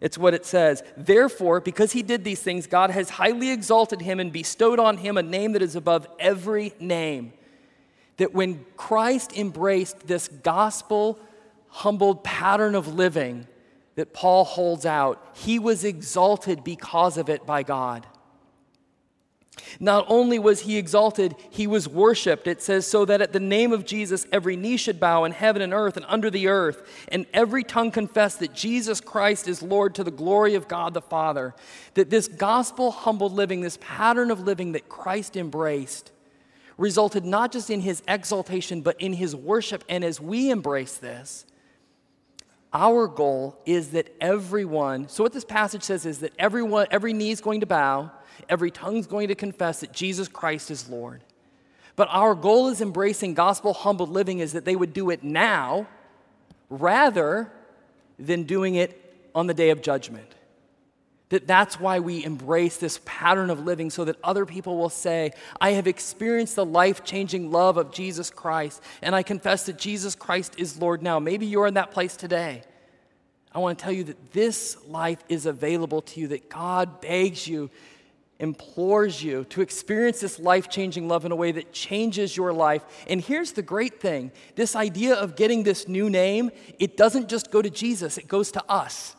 It's 0.00 0.18
what 0.18 0.34
it 0.34 0.44
says. 0.44 0.82
Therefore, 0.96 1.60
because 1.60 1.92
he 1.92 2.02
did 2.02 2.24
these 2.24 2.42
things, 2.42 2.66
God 2.66 2.90
has 2.90 3.08
highly 3.08 3.50
exalted 3.50 4.02
him 4.02 4.20
and 4.20 4.32
bestowed 4.32 4.78
on 4.78 4.98
him 4.98 5.16
a 5.16 5.22
name 5.22 5.52
that 5.52 5.62
is 5.62 5.76
above 5.76 6.06
every 6.18 6.74
name 6.78 7.32
that 8.16 8.34
when 8.34 8.64
Christ 8.76 9.36
embraced 9.36 10.06
this 10.06 10.28
gospel 10.28 11.18
humbled 11.68 12.24
pattern 12.24 12.74
of 12.74 12.94
living 12.94 13.46
that 13.96 14.12
Paul 14.14 14.44
holds 14.44 14.86
out, 14.86 15.32
he 15.34 15.58
was 15.58 15.84
exalted 15.84 16.62
because 16.62 17.18
of 17.18 17.28
it 17.28 17.44
by 17.44 17.62
God. 17.62 18.06
Not 19.80 20.04
only 20.08 20.38
was 20.38 20.60
he 20.60 20.76
exalted, 20.76 21.34
he 21.50 21.66
was 21.66 21.88
worshiped. 21.88 22.46
It 22.46 22.62
says, 22.62 22.86
so 22.86 23.04
that 23.06 23.22
at 23.22 23.32
the 23.32 23.40
name 23.40 23.72
of 23.72 23.86
Jesus, 23.86 24.26
every 24.30 24.54
knee 24.54 24.76
should 24.76 25.00
bow 25.00 25.24
in 25.24 25.32
heaven 25.32 25.62
and 25.62 25.72
earth 25.72 25.96
and 25.96 26.06
under 26.08 26.30
the 26.30 26.48
earth, 26.48 26.86
and 27.08 27.26
every 27.32 27.64
tongue 27.64 27.90
confess 27.90 28.36
that 28.36 28.54
Jesus 28.54 29.00
Christ 29.00 29.48
is 29.48 29.62
Lord 29.62 29.94
to 29.94 30.04
the 30.04 30.10
glory 30.10 30.54
of 30.54 30.68
God 30.68 30.94
the 30.94 31.02
Father. 31.02 31.54
That 31.94 32.10
this 32.10 32.28
gospel 32.28 32.90
humbled 32.90 33.32
living, 33.32 33.62
this 33.62 33.78
pattern 33.80 34.30
of 34.30 34.40
living 34.40 34.72
that 34.72 34.88
Christ 34.90 35.36
embraced, 35.36 36.12
resulted 36.76 37.24
not 37.24 37.50
just 37.50 37.70
in 37.70 37.80
his 37.80 38.02
exaltation, 38.06 38.82
but 38.82 39.00
in 39.00 39.14
his 39.14 39.34
worship. 39.34 39.84
And 39.88 40.04
as 40.04 40.20
we 40.20 40.50
embrace 40.50 40.98
this, 40.98 41.46
our 42.76 43.08
goal 43.08 43.58
is 43.64 43.92
that 43.92 44.14
everyone, 44.20 45.08
so 45.08 45.22
what 45.22 45.32
this 45.32 45.46
passage 45.46 45.82
says 45.82 46.04
is 46.04 46.18
that 46.18 46.34
everyone, 46.38 46.86
every 46.90 47.14
knee 47.14 47.30
is 47.30 47.40
going 47.40 47.60
to 47.60 47.66
bow, 47.66 48.10
every 48.50 48.70
tongue 48.70 48.98
is 48.98 49.06
going 49.06 49.28
to 49.28 49.34
confess 49.34 49.80
that 49.80 49.92
Jesus 49.92 50.28
Christ 50.28 50.70
is 50.70 50.86
Lord. 50.90 51.22
But 51.96 52.08
our 52.10 52.34
goal 52.34 52.68
is 52.68 52.82
embracing 52.82 53.32
gospel 53.32 53.72
humble 53.72 54.06
living 54.06 54.40
is 54.40 54.52
that 54.52 54.66
they 54.66 54.76
would 54.76 54.92
do 54.92 55.08
it 55.08 55.24
now 55.24 55.88
rather 56.68 57.50
than 58.18 58.42
doing 58.42 58.74
it 58.74 59.28
on 59.34 59.46
the 59.46 59.54
day 59.54 59.70
of 59.70 59.80
judgment. 59.80 60.34
That 61.30 61.46
that's 61.46 61.80
why 61.80 61.98
we 61.98 62.24
embrace 62.24 62.76
this 62.76 63.00
pattern 63.04 63.50
of 63.50 63.64
living 63.64 63.90
so 63.90 64.04
that 64.04 64.16
other 64.22 64.46
people 64.46 64.78
will 64.78 64.90
say, 64.90 65.32
I 65.60 65.70
have 65.72 65.88
experienced 65.88 66.54
the 66.54 66.64
life 66.64 67.02
changing 67.02 67.50
love 67.50 67.76
of 67.76 67.90
Jesus 67.90 68.30
Christ, 68.30 68.80
and 69.02 69.14
I 69.14 69.24
confess 69.24 69.66
that 69.66 69.76
Jesus 69.76 70.14
Christ 70.14 70.54
is 70.58 70.78
Lord 70.80 71.02
now. 71.02 71.18
Maybe 71.18 71.46
you're 71.46 71.66
in 71.66 71.74
that 71.74 71.90
place 71.90 72.16
today. 72.16 72.62
I 73.52 73.58
want 73.58 73.78
to 73.78 73.82
tell 73.82 73.92
you 73.92 74.04
that 74.04 74.32
this 74.32 74.76
life 74.86 75.18
is 75.28 75.46
available 75.46 76.02
to 76.02 76.20
you, 76.20 76.28
that 76.28 76.48
God 76.48 77.00
begs 77.00 77.48
you, 77.48 77.70
implores 78.38 79.22
you 79.22 79.44
to 79.44 79.62
experience 79.62 80.20
this 80.20 80.38
life 80.38 80.68
changing 80.68 81.08
love 81.08 81.24
in 81.24 81.32
a 81.32 81.36
way 81.36 81.52
that 81.52 81.72
changes 81.72 82.36
your 82.36 82.52
life. 82.52 82.84
And 83.08 83.20
here's 83.20 83.52
the 83.52 83.62
great 83.62 84.00
thing 84.00 84.30
this 84.54 84.76
idea 84.76 85.14
of 85.14 85.36
getting 85.36 85.62
this 85.62 85.88
new 85.88 86.10
name, 86.10 86.50
it 86.78 86.96
doesn't 86.96 87.28
just 87.28 87.50
go 87.50 87.62
to 87.62 87.70
Jesus, 87.70 88.18
it 88.18 88.28
goes 88.28 88.52
to 88.52 88.62
us. 88.70 89.16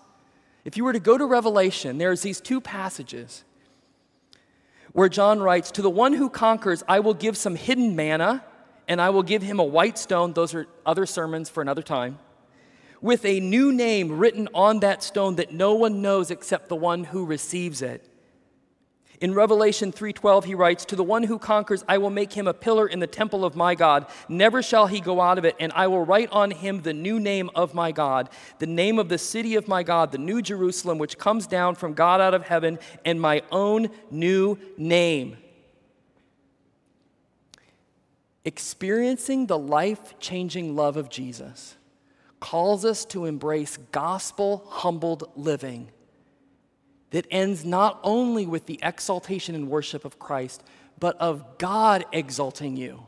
If 0.68 0.76
you 0.76 0.84
were 0.84 0.92
to 0.92 1.00
go 1.00 1.18
to 1.18 1.26
Revelation, 1.26 1.98
there's 1.98 2.24
these 2.24 2.42
two 2.42 2.60
passages 2.60 3.46
where 4.92 5.08
John 5.08 5.40
writes, 5.40 5.72
To 5.72 5.82
the 5.82 5.90
one 5.90 6.12
who 6.12 6.30
conquers, 6.30 6.84
I 6.90 7.00
will 7.00 7.14
give 7.14 7.38
some 7.38 7.56
hidden 7.56 7.96
manna, 7.96 8.44
and 8.86 9.00
I 9.00 9.12
will 9.12 9.24
give 9.24 9.42
him 9.42 9.60
a 9.60 9.64
white 9.64 9.98
stone. 9.98 10.34
Those 10.34 10.54
are 10.54 10.68
other 10.86 11.06
sermons 11.06 11.48
for 11.48 11.62
another 11.62 11.82
time. 11.82 12.20
With 13.00 13.24
a 13.24 13.40
new 13.40 13.72
name 13.72 14.20
written 14.20 14.50
on 14.54 14.82
that 14.82 15.04
stone 15.04 15.38
that 15.38 15.54
no 15.54 15.74
one 15.74 16.02
knows 16.02 16.32
except 16.32 16.68
the 16.68 16.76
one 16.76 17.06
who 17.06 17.26
receives 17.26 17.82
it. 17.82 18.06
In 19.20 19.34
Revelation 19.34 19.92
3:12 19.92 20.46
he 20.46 20.54
writes, 20.54 20.86
"To 20.86 20.96
the 20.96 21.04
one 21.04 21.24
who 21.24 21.40
conquers 21.40 21.84
I 21.88 21.98
will 21.98 22.12
make 22.12 22.34
him 22.34 22.48
a 22.48 22.54
pillar 22.54 22.88
in 22.88 23.00
the 23.00 23.08
temple 23.08 23.44
of 23.44 23.56
my 23.56 23.74
God. 23.74 24.06
Never 24.30 24.62
shall 24.62 24.86
he 24.86 25.00
go 25.00 25.22
out 25.22 25.40
of 25.40 25.46
it, 25.46 25.56
and 25.60 25.72
I 25.74 25.88
will 25.88 26.06
write 26.06 26.32
on 26.32 26.52
him 26.52 26.84
the 26.84 26.94
new 26.94 27.20
name 27.20 27.50
of 27.56 27.74
my 27.74 27.92
God, 27.92 28.30
the 28.60 28.68
name 28.68 29.00
of 29.00 29.10
the 29.10 29.18
city 29.18 29.56
of 29.56 29.68
my 29.68 29.82
God, 29.82 30.12
the 30.12 30.20
new 30.20 30.42
Jerusalem 30.42 31.00
which 31.00 31.18
comes 31.18 31.48
down 31.48 31.74
from 31.74 31.94
God 31.94 32.22
out 32.22 32.36
of 32.36 32.44
heaven, 32.44 32.78
and 33.04 33.20
my 33.20 33.42
own 33.52 33.90
new 34.12 34.60
name." 34.78 35.38
Experiencing 38.46 39.48
the 39.48 39.58
life-changing 39.58 40.76
love 40.76 40.96
of 40.96 41.10
Jesus 41.10 41.76
calls 42.40 42.86
us 42.86 43.04
to 43.06 43.26
embrace 43.26 43.78
gospel 43.92 44.64
humbled 44.68 45.24
living 45.36 45.90
that 47.12 47.28
ends 47.32 47.64
not 47.64 48.00
only 48.04 48.46
with 48.46 48.66
the 48.66 48.80
exaltation 48.84 49.56
and 49.56 49.70
worship 49.70 50.06
of 50.06 50.20
Christ, 50.20 50.64
but 51.00 51.16
of 51.18 51.58
God 51.58 52.06
exalting 52.12 52.76
you. 52.76 53.06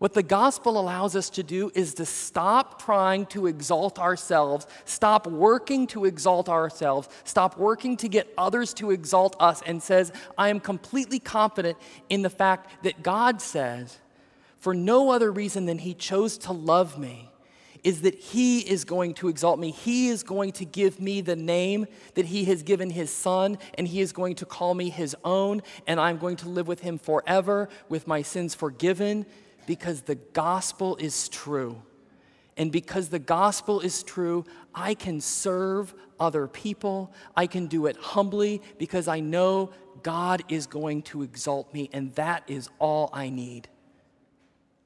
What 0.00 0.14
the 0.14 0.22
gospel 0.22 0.80
allows 0.80 1.14
us 1.14 1.28
to 1.30 1.42
do 1.42 1.70
is 1.74 1.92
to 1.94 2.06
stop 2.06 2.82
trying 2.82 3.26
to 3.26 3.46
exalt 3.46 3.98
ourselves, 3.98 4.66
stop 4.86 5.26
working 5.26 5.86
to 5.88 6.06
exalt 6.06 6.48
ourselves, 6.48 7.10
stop 7.24 7.58
working 7.58 7.98
to 7.98 8.08
get 8.08 8.32
others 8.38 8.72
to 8.74 8.92
exalt 8.92 9.36
us, 9.38 9.60
and 9.66 9.82
says, 9.82 10.10
I 10.38 10.48
am 10.48 10.58
completely 10.58 11.18
confident 11.18 11.76
in 12.08 12.22
the 12.22 12.30
fact 12.30 12.82
that 12.82 13.02
God 13.02 13.42
says, 13.42 13.98
for 14.58 14.74
no 14.74 15.10
other 15.10 15.30
reason 15.30 15.66
than 15.66 15.78
He 15.78 15.92
chose 15.92 16.38
to 16.38 16.52
love 16.52 16.98
me, 16.98 17.29
is 17.84 18.02
that 18.02 18.14
He 18.14 18.60
is 18.60 18.84
going 18.84 19.14
to 19.14 19.28
exalt 19.28 19.58
me. 19.58 19.70
He 19.70 20.08
is 20.08 20.22
going 20.22 20.52
to 20.52 20.64
give 20.64 21.00
me 21.00 21.20
the 21.20 21.36
name 21.36 21.86
that 22.14 22.26
He 22.26 22.44
has 22.46 22.62
given 22.62 22.90
His 22.90 23.10
Son, 23.10 23.58
and 23.74 23.86
He 23.86 24.00
is 24.00 24.12
going 24.12 24.34
to 24.36 24.46
call 24.46 24.74
me 24.74 24.90
His 24.90 25.16
own, 25.24 25.62
and 25.86 25.98
I'm 26.00 26.18
going 26.18 26.36
to 26.36 26.48
live 26.48 26.68
with 26.68 26.80
Him 26.80 26.98
forever 26.98 27.68
with 27.88 28.06
my 28.06 28.22
sins 28.22 28.54
forgiven 28.54 29.26
because 29.66 30.02
the 30.02 30.16
gospel 30.16 30.96
is 30.96 31.28
true. 31.28 31.80
And 32.56 32.70
because 32.70 33.08
the 33.08 33.18
gospel 33.18 33.80
is 33.80 34.02
true, 34.02 34.44
I 34.74 34.94
can 34.94 35.20
serve 35.20 35.94
other 36.18 36.46
people. 36.46 37.12
I 37.34 37.46
can 37.46 37.66
do 37.66 37.86
it 37.86 37.96
humbly 37.96 38.60
because 38.78 39.08
I 39.08 39.20
know 39.20 39.70
God 40.02 40.42
is 40.48 40.66
going 40.66 41.02
to 41.04 41.22
exalt 41.22 41.72
me, 41.72 41.88
and 41.92 42.14
that 42.16 42.44
is 42.48 42.68
all 42.78 43.10
I 43.12 43.30
need. 43.30 43.68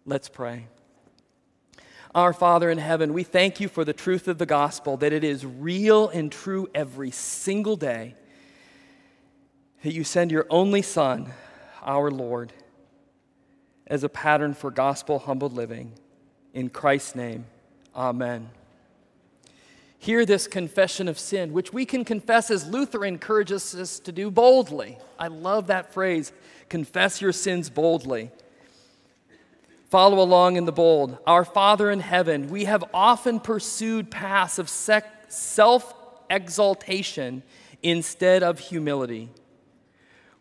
Let's 0.07 0.29
pray. 0.29 0.67
Our 2.15 2.33
Father 2.33 2.71
in 2.71 2.79
heaven, 2.79 3.13
we 3.13 3.25
thank 3.25 3.59
you 3.59 3.69
for 3.69 3.85
the 3.85 3.93
truth 3.93 4.29
of 4.29 4.39
the 4.39 4.47
gospel, 4.47 4.97
that 4.99 5.13
it 5.13 5.25
is 5.25 5.45
real 5.45 6.09
and 6.09 6.31
true 6.31 6.69
every 6.73 7.11
single 7.11 7.75
day. 7.75 8.15
That 9.83 9.93
you 9.93 10.05
send 10.05 10.31
your 10.31 10.47
only 10.49 10.81
Son, 10.81 11.33
our 11.83 12.13
Lord, 12.13 12.53
as 13.89 14.05
a 14.05 14.09
pattern 14.09 14.55
for 14.55 14.71
gospel 14.71 15.19
humbled 15.19 15.55
living. 15.55 15.93
In 16.53 16.71
Christ's 16.71 17.17
name, 17.17 17.47
amen. 17.97 18.49
Hear 19.99 20.25
this 20.25 20.47
confession 20.47 21.09
of 21.09 21.19
sin, 21.19 21.53
which 21.53 21.73
we 21.73 21.85
can 21.85 22.05
confess 22.05 22.49
as 22.49 22.65
Luther 22.69 23.05
encourages 23.05 23.75
us 23.75 23.99
to 24.01 24.13
do 24.13 24.31
boldly. 24.31 24.99
I 25.19 25.27
love 25.27 25.67
that 25.67 25.93
phrase 25.93 26.33
confess 26.69 27.21
your 27.21 27.33
sins 27.33 27.71
boldly. 27.71 28.31
Follow 29.95 30.21
along 30.21 30.57
in 30.57 30.65
the 30.65 30.73
bold. 30.73 31.19
Our 31.25 31.45
Father 31.45 31.89
in 31.89 32.01
heaven, 32.01 32.49
we 32.49 32.65
have 32.65 32.83
often 32.93 33.39
pursued 33.39 34.11
paths 34.11 34.59
of 34.59 34.69
self 34.69 35.95
exaltation 36.29 37.45
instead 37.81 38.43
of 38.43 38.59
humility. 38.59 39.29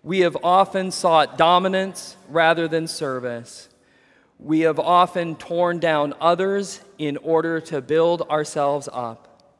We 0.01 0.21
have 0.21 0.35
often 0.43 0.89
sought 0.89 1.37
dominance 1.37 2.17
rather 2.29 2.67
than 2.67 2.87
service. 2.87 3.69
We 4.39 4.61
have 4.61 4.79
often 4.79 5.35
torn 5.35 5.77
down 5.77 6.15
others 6.19 6.81
in 6.97 7.17
order 7.17 7.61
to 7.61 7.79
build 7.79 8.23
ourselves 8.23 8.89
up. 8.91 9.53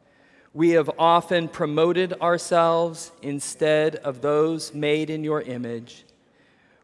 We 0.56 0.72
have 0.72 0.90
often 0.98 1.48
promoted 1.48 2.14
ourselves 2.20 3.12
instead 3.22 3.98
of 3.98 4.22
those 4.22 4.74
made 4.74 5.12
in 5.12 5.24
your 5.24 5.44
image. 5.44 6.04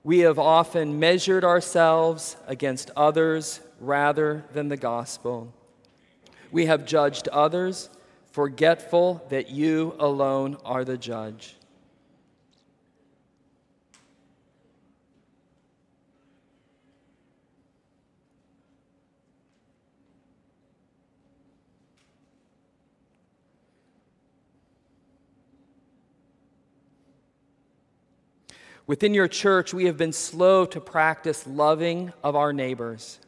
We 0.04 0.20
have 0.20 0.40
often 0.40 1.00
measured 1.00 1.44
ourselves 1.44 2.38
against 2.48 2.90
others 2.96 3.60
rather 3.80 4.46
than 4.54 4.70
the 4.70 4.78
gospel. 4.78 5.54
We 6.52 6.66
have 6.68 6.86
judged 6.86 7.28
others, 7.28 7.90
forgetful 8.32 9.26
that 9.30 9.50
you 9.50 9.96
alone 10.00 10.58
are 10.64 10.86
the 10.86 10.98
judge. 10.98 11.56
Within 28.90 29.14
your 29.14 29.28
church, 29.28 29.72
we 29.72 29.86
have 29.86 29.98
been 29.98 30.12
slow 30.12 30.66
to 30.66 30.82
practice 30.82 31.46
loving 31.46 32.12
of 32.24 32.36
our 32.36 32.52
neighbors. 32.52 33.20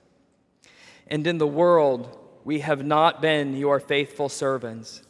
And 1.05 1.27
in 1.27 1.37
the 1.37 1.45
world, 1.45 2.17
we 2.43 2.61
have 2.61 2.83
not 2.83 3.21
been 3.21 3.55
your 3.55 3.79
faithful 3.79 4.27
servants. 4.27 5.03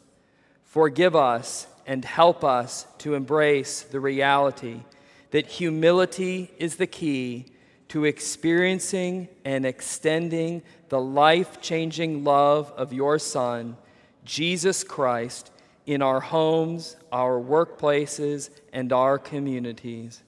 Forgive 0.65 1.15
us 1.15 1.67
and 1.87 2.03
help 2.03 2.43
us 2.43 2.85
to 2.97 3.13
embrace 3.13 3.83
the 3.83 4.01
reality 4.01 4.81
that 5.29 5.45
humility 5.45 6.51
is 6.57 6.75
the 6.75 6.85
key 6.85 7.45
to 7.87 8.03
experiencing 8.03 9.29
and 9.45 9.65
extending 9.65 10.63
the 10.89 10.99
life 10.99 11.61
changing 11.61 12.25
love 12.25 12.73
of 12.75 12.91
your 12.91 13.19
Son, 13.19 13.77
Jesus 14.25 14.83
Christ, 14.83 15.49
in 15.85 16.01
our 16.01 16.19
homes, 16.19 16.97
our 17.09 17.39
workplaces, 17.39 18.49
and 18.73 18.91
our 18.91 19.17
communities. 19.17 20.21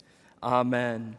Amen. 0.44 1.16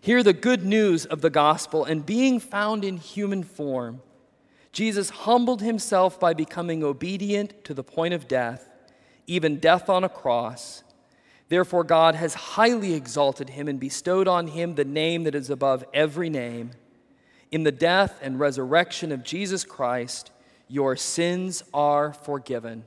Hear 0.00 0.22
the 0.22 0.32
good 0.32 0.64
news 0.64 1.04
of 1.04 1.20
the 1.20 1.30
gospel, 1.30 1.84
and 1.84 2.06
being 2.06 2.38
found 2.38 2.84
in 2.84 2.96
human 2.96 3.42
form, 3.42 4.02
Jesus 4.70 5.10
humbled 5.10 5.62
himself 5.62 6.20
by 6.20 6.32
becoming 6.32 6.84
obedient 6.84 7.64
to 7.64 7.74
the 7.74 7.82
point 7.82 8.14
of 8.14 8.28
death, 8.28 8.68
even 9.26 9.58
death 9.58 9.88
on 9.88 10.04
a 10.04 10.08
cross. 10.08 10.84
Therefore, 11.48 11.82
God 11.82 12.14
has 12.14 12.34
highly 12.34 12.94
exalted 12.94 13.50
him 13.50 13.66
and 13.66 13.80
bestowed 13.80 14.28
on 14.28 14.48
him 14.48 14.74
the 14.74 14.84
name 14.84 15.24
that 15.24 15.34
is 15.34 15.50
above 15.50 15.84
every 15.92 16.30
name. 16.30 16.70
In 17.50 17.64
the 17.64 17.72
death 17.72 18.18
and 18.22 18.38
resurrection 18.38 19.10
of 19.10 19.24
Jesus 19.24 19.64
Christ, 19.64 20.30
your 20.68 20.96
sins 20.96 21.64
are 21.72 22.12
forgiven. 22.12 22.84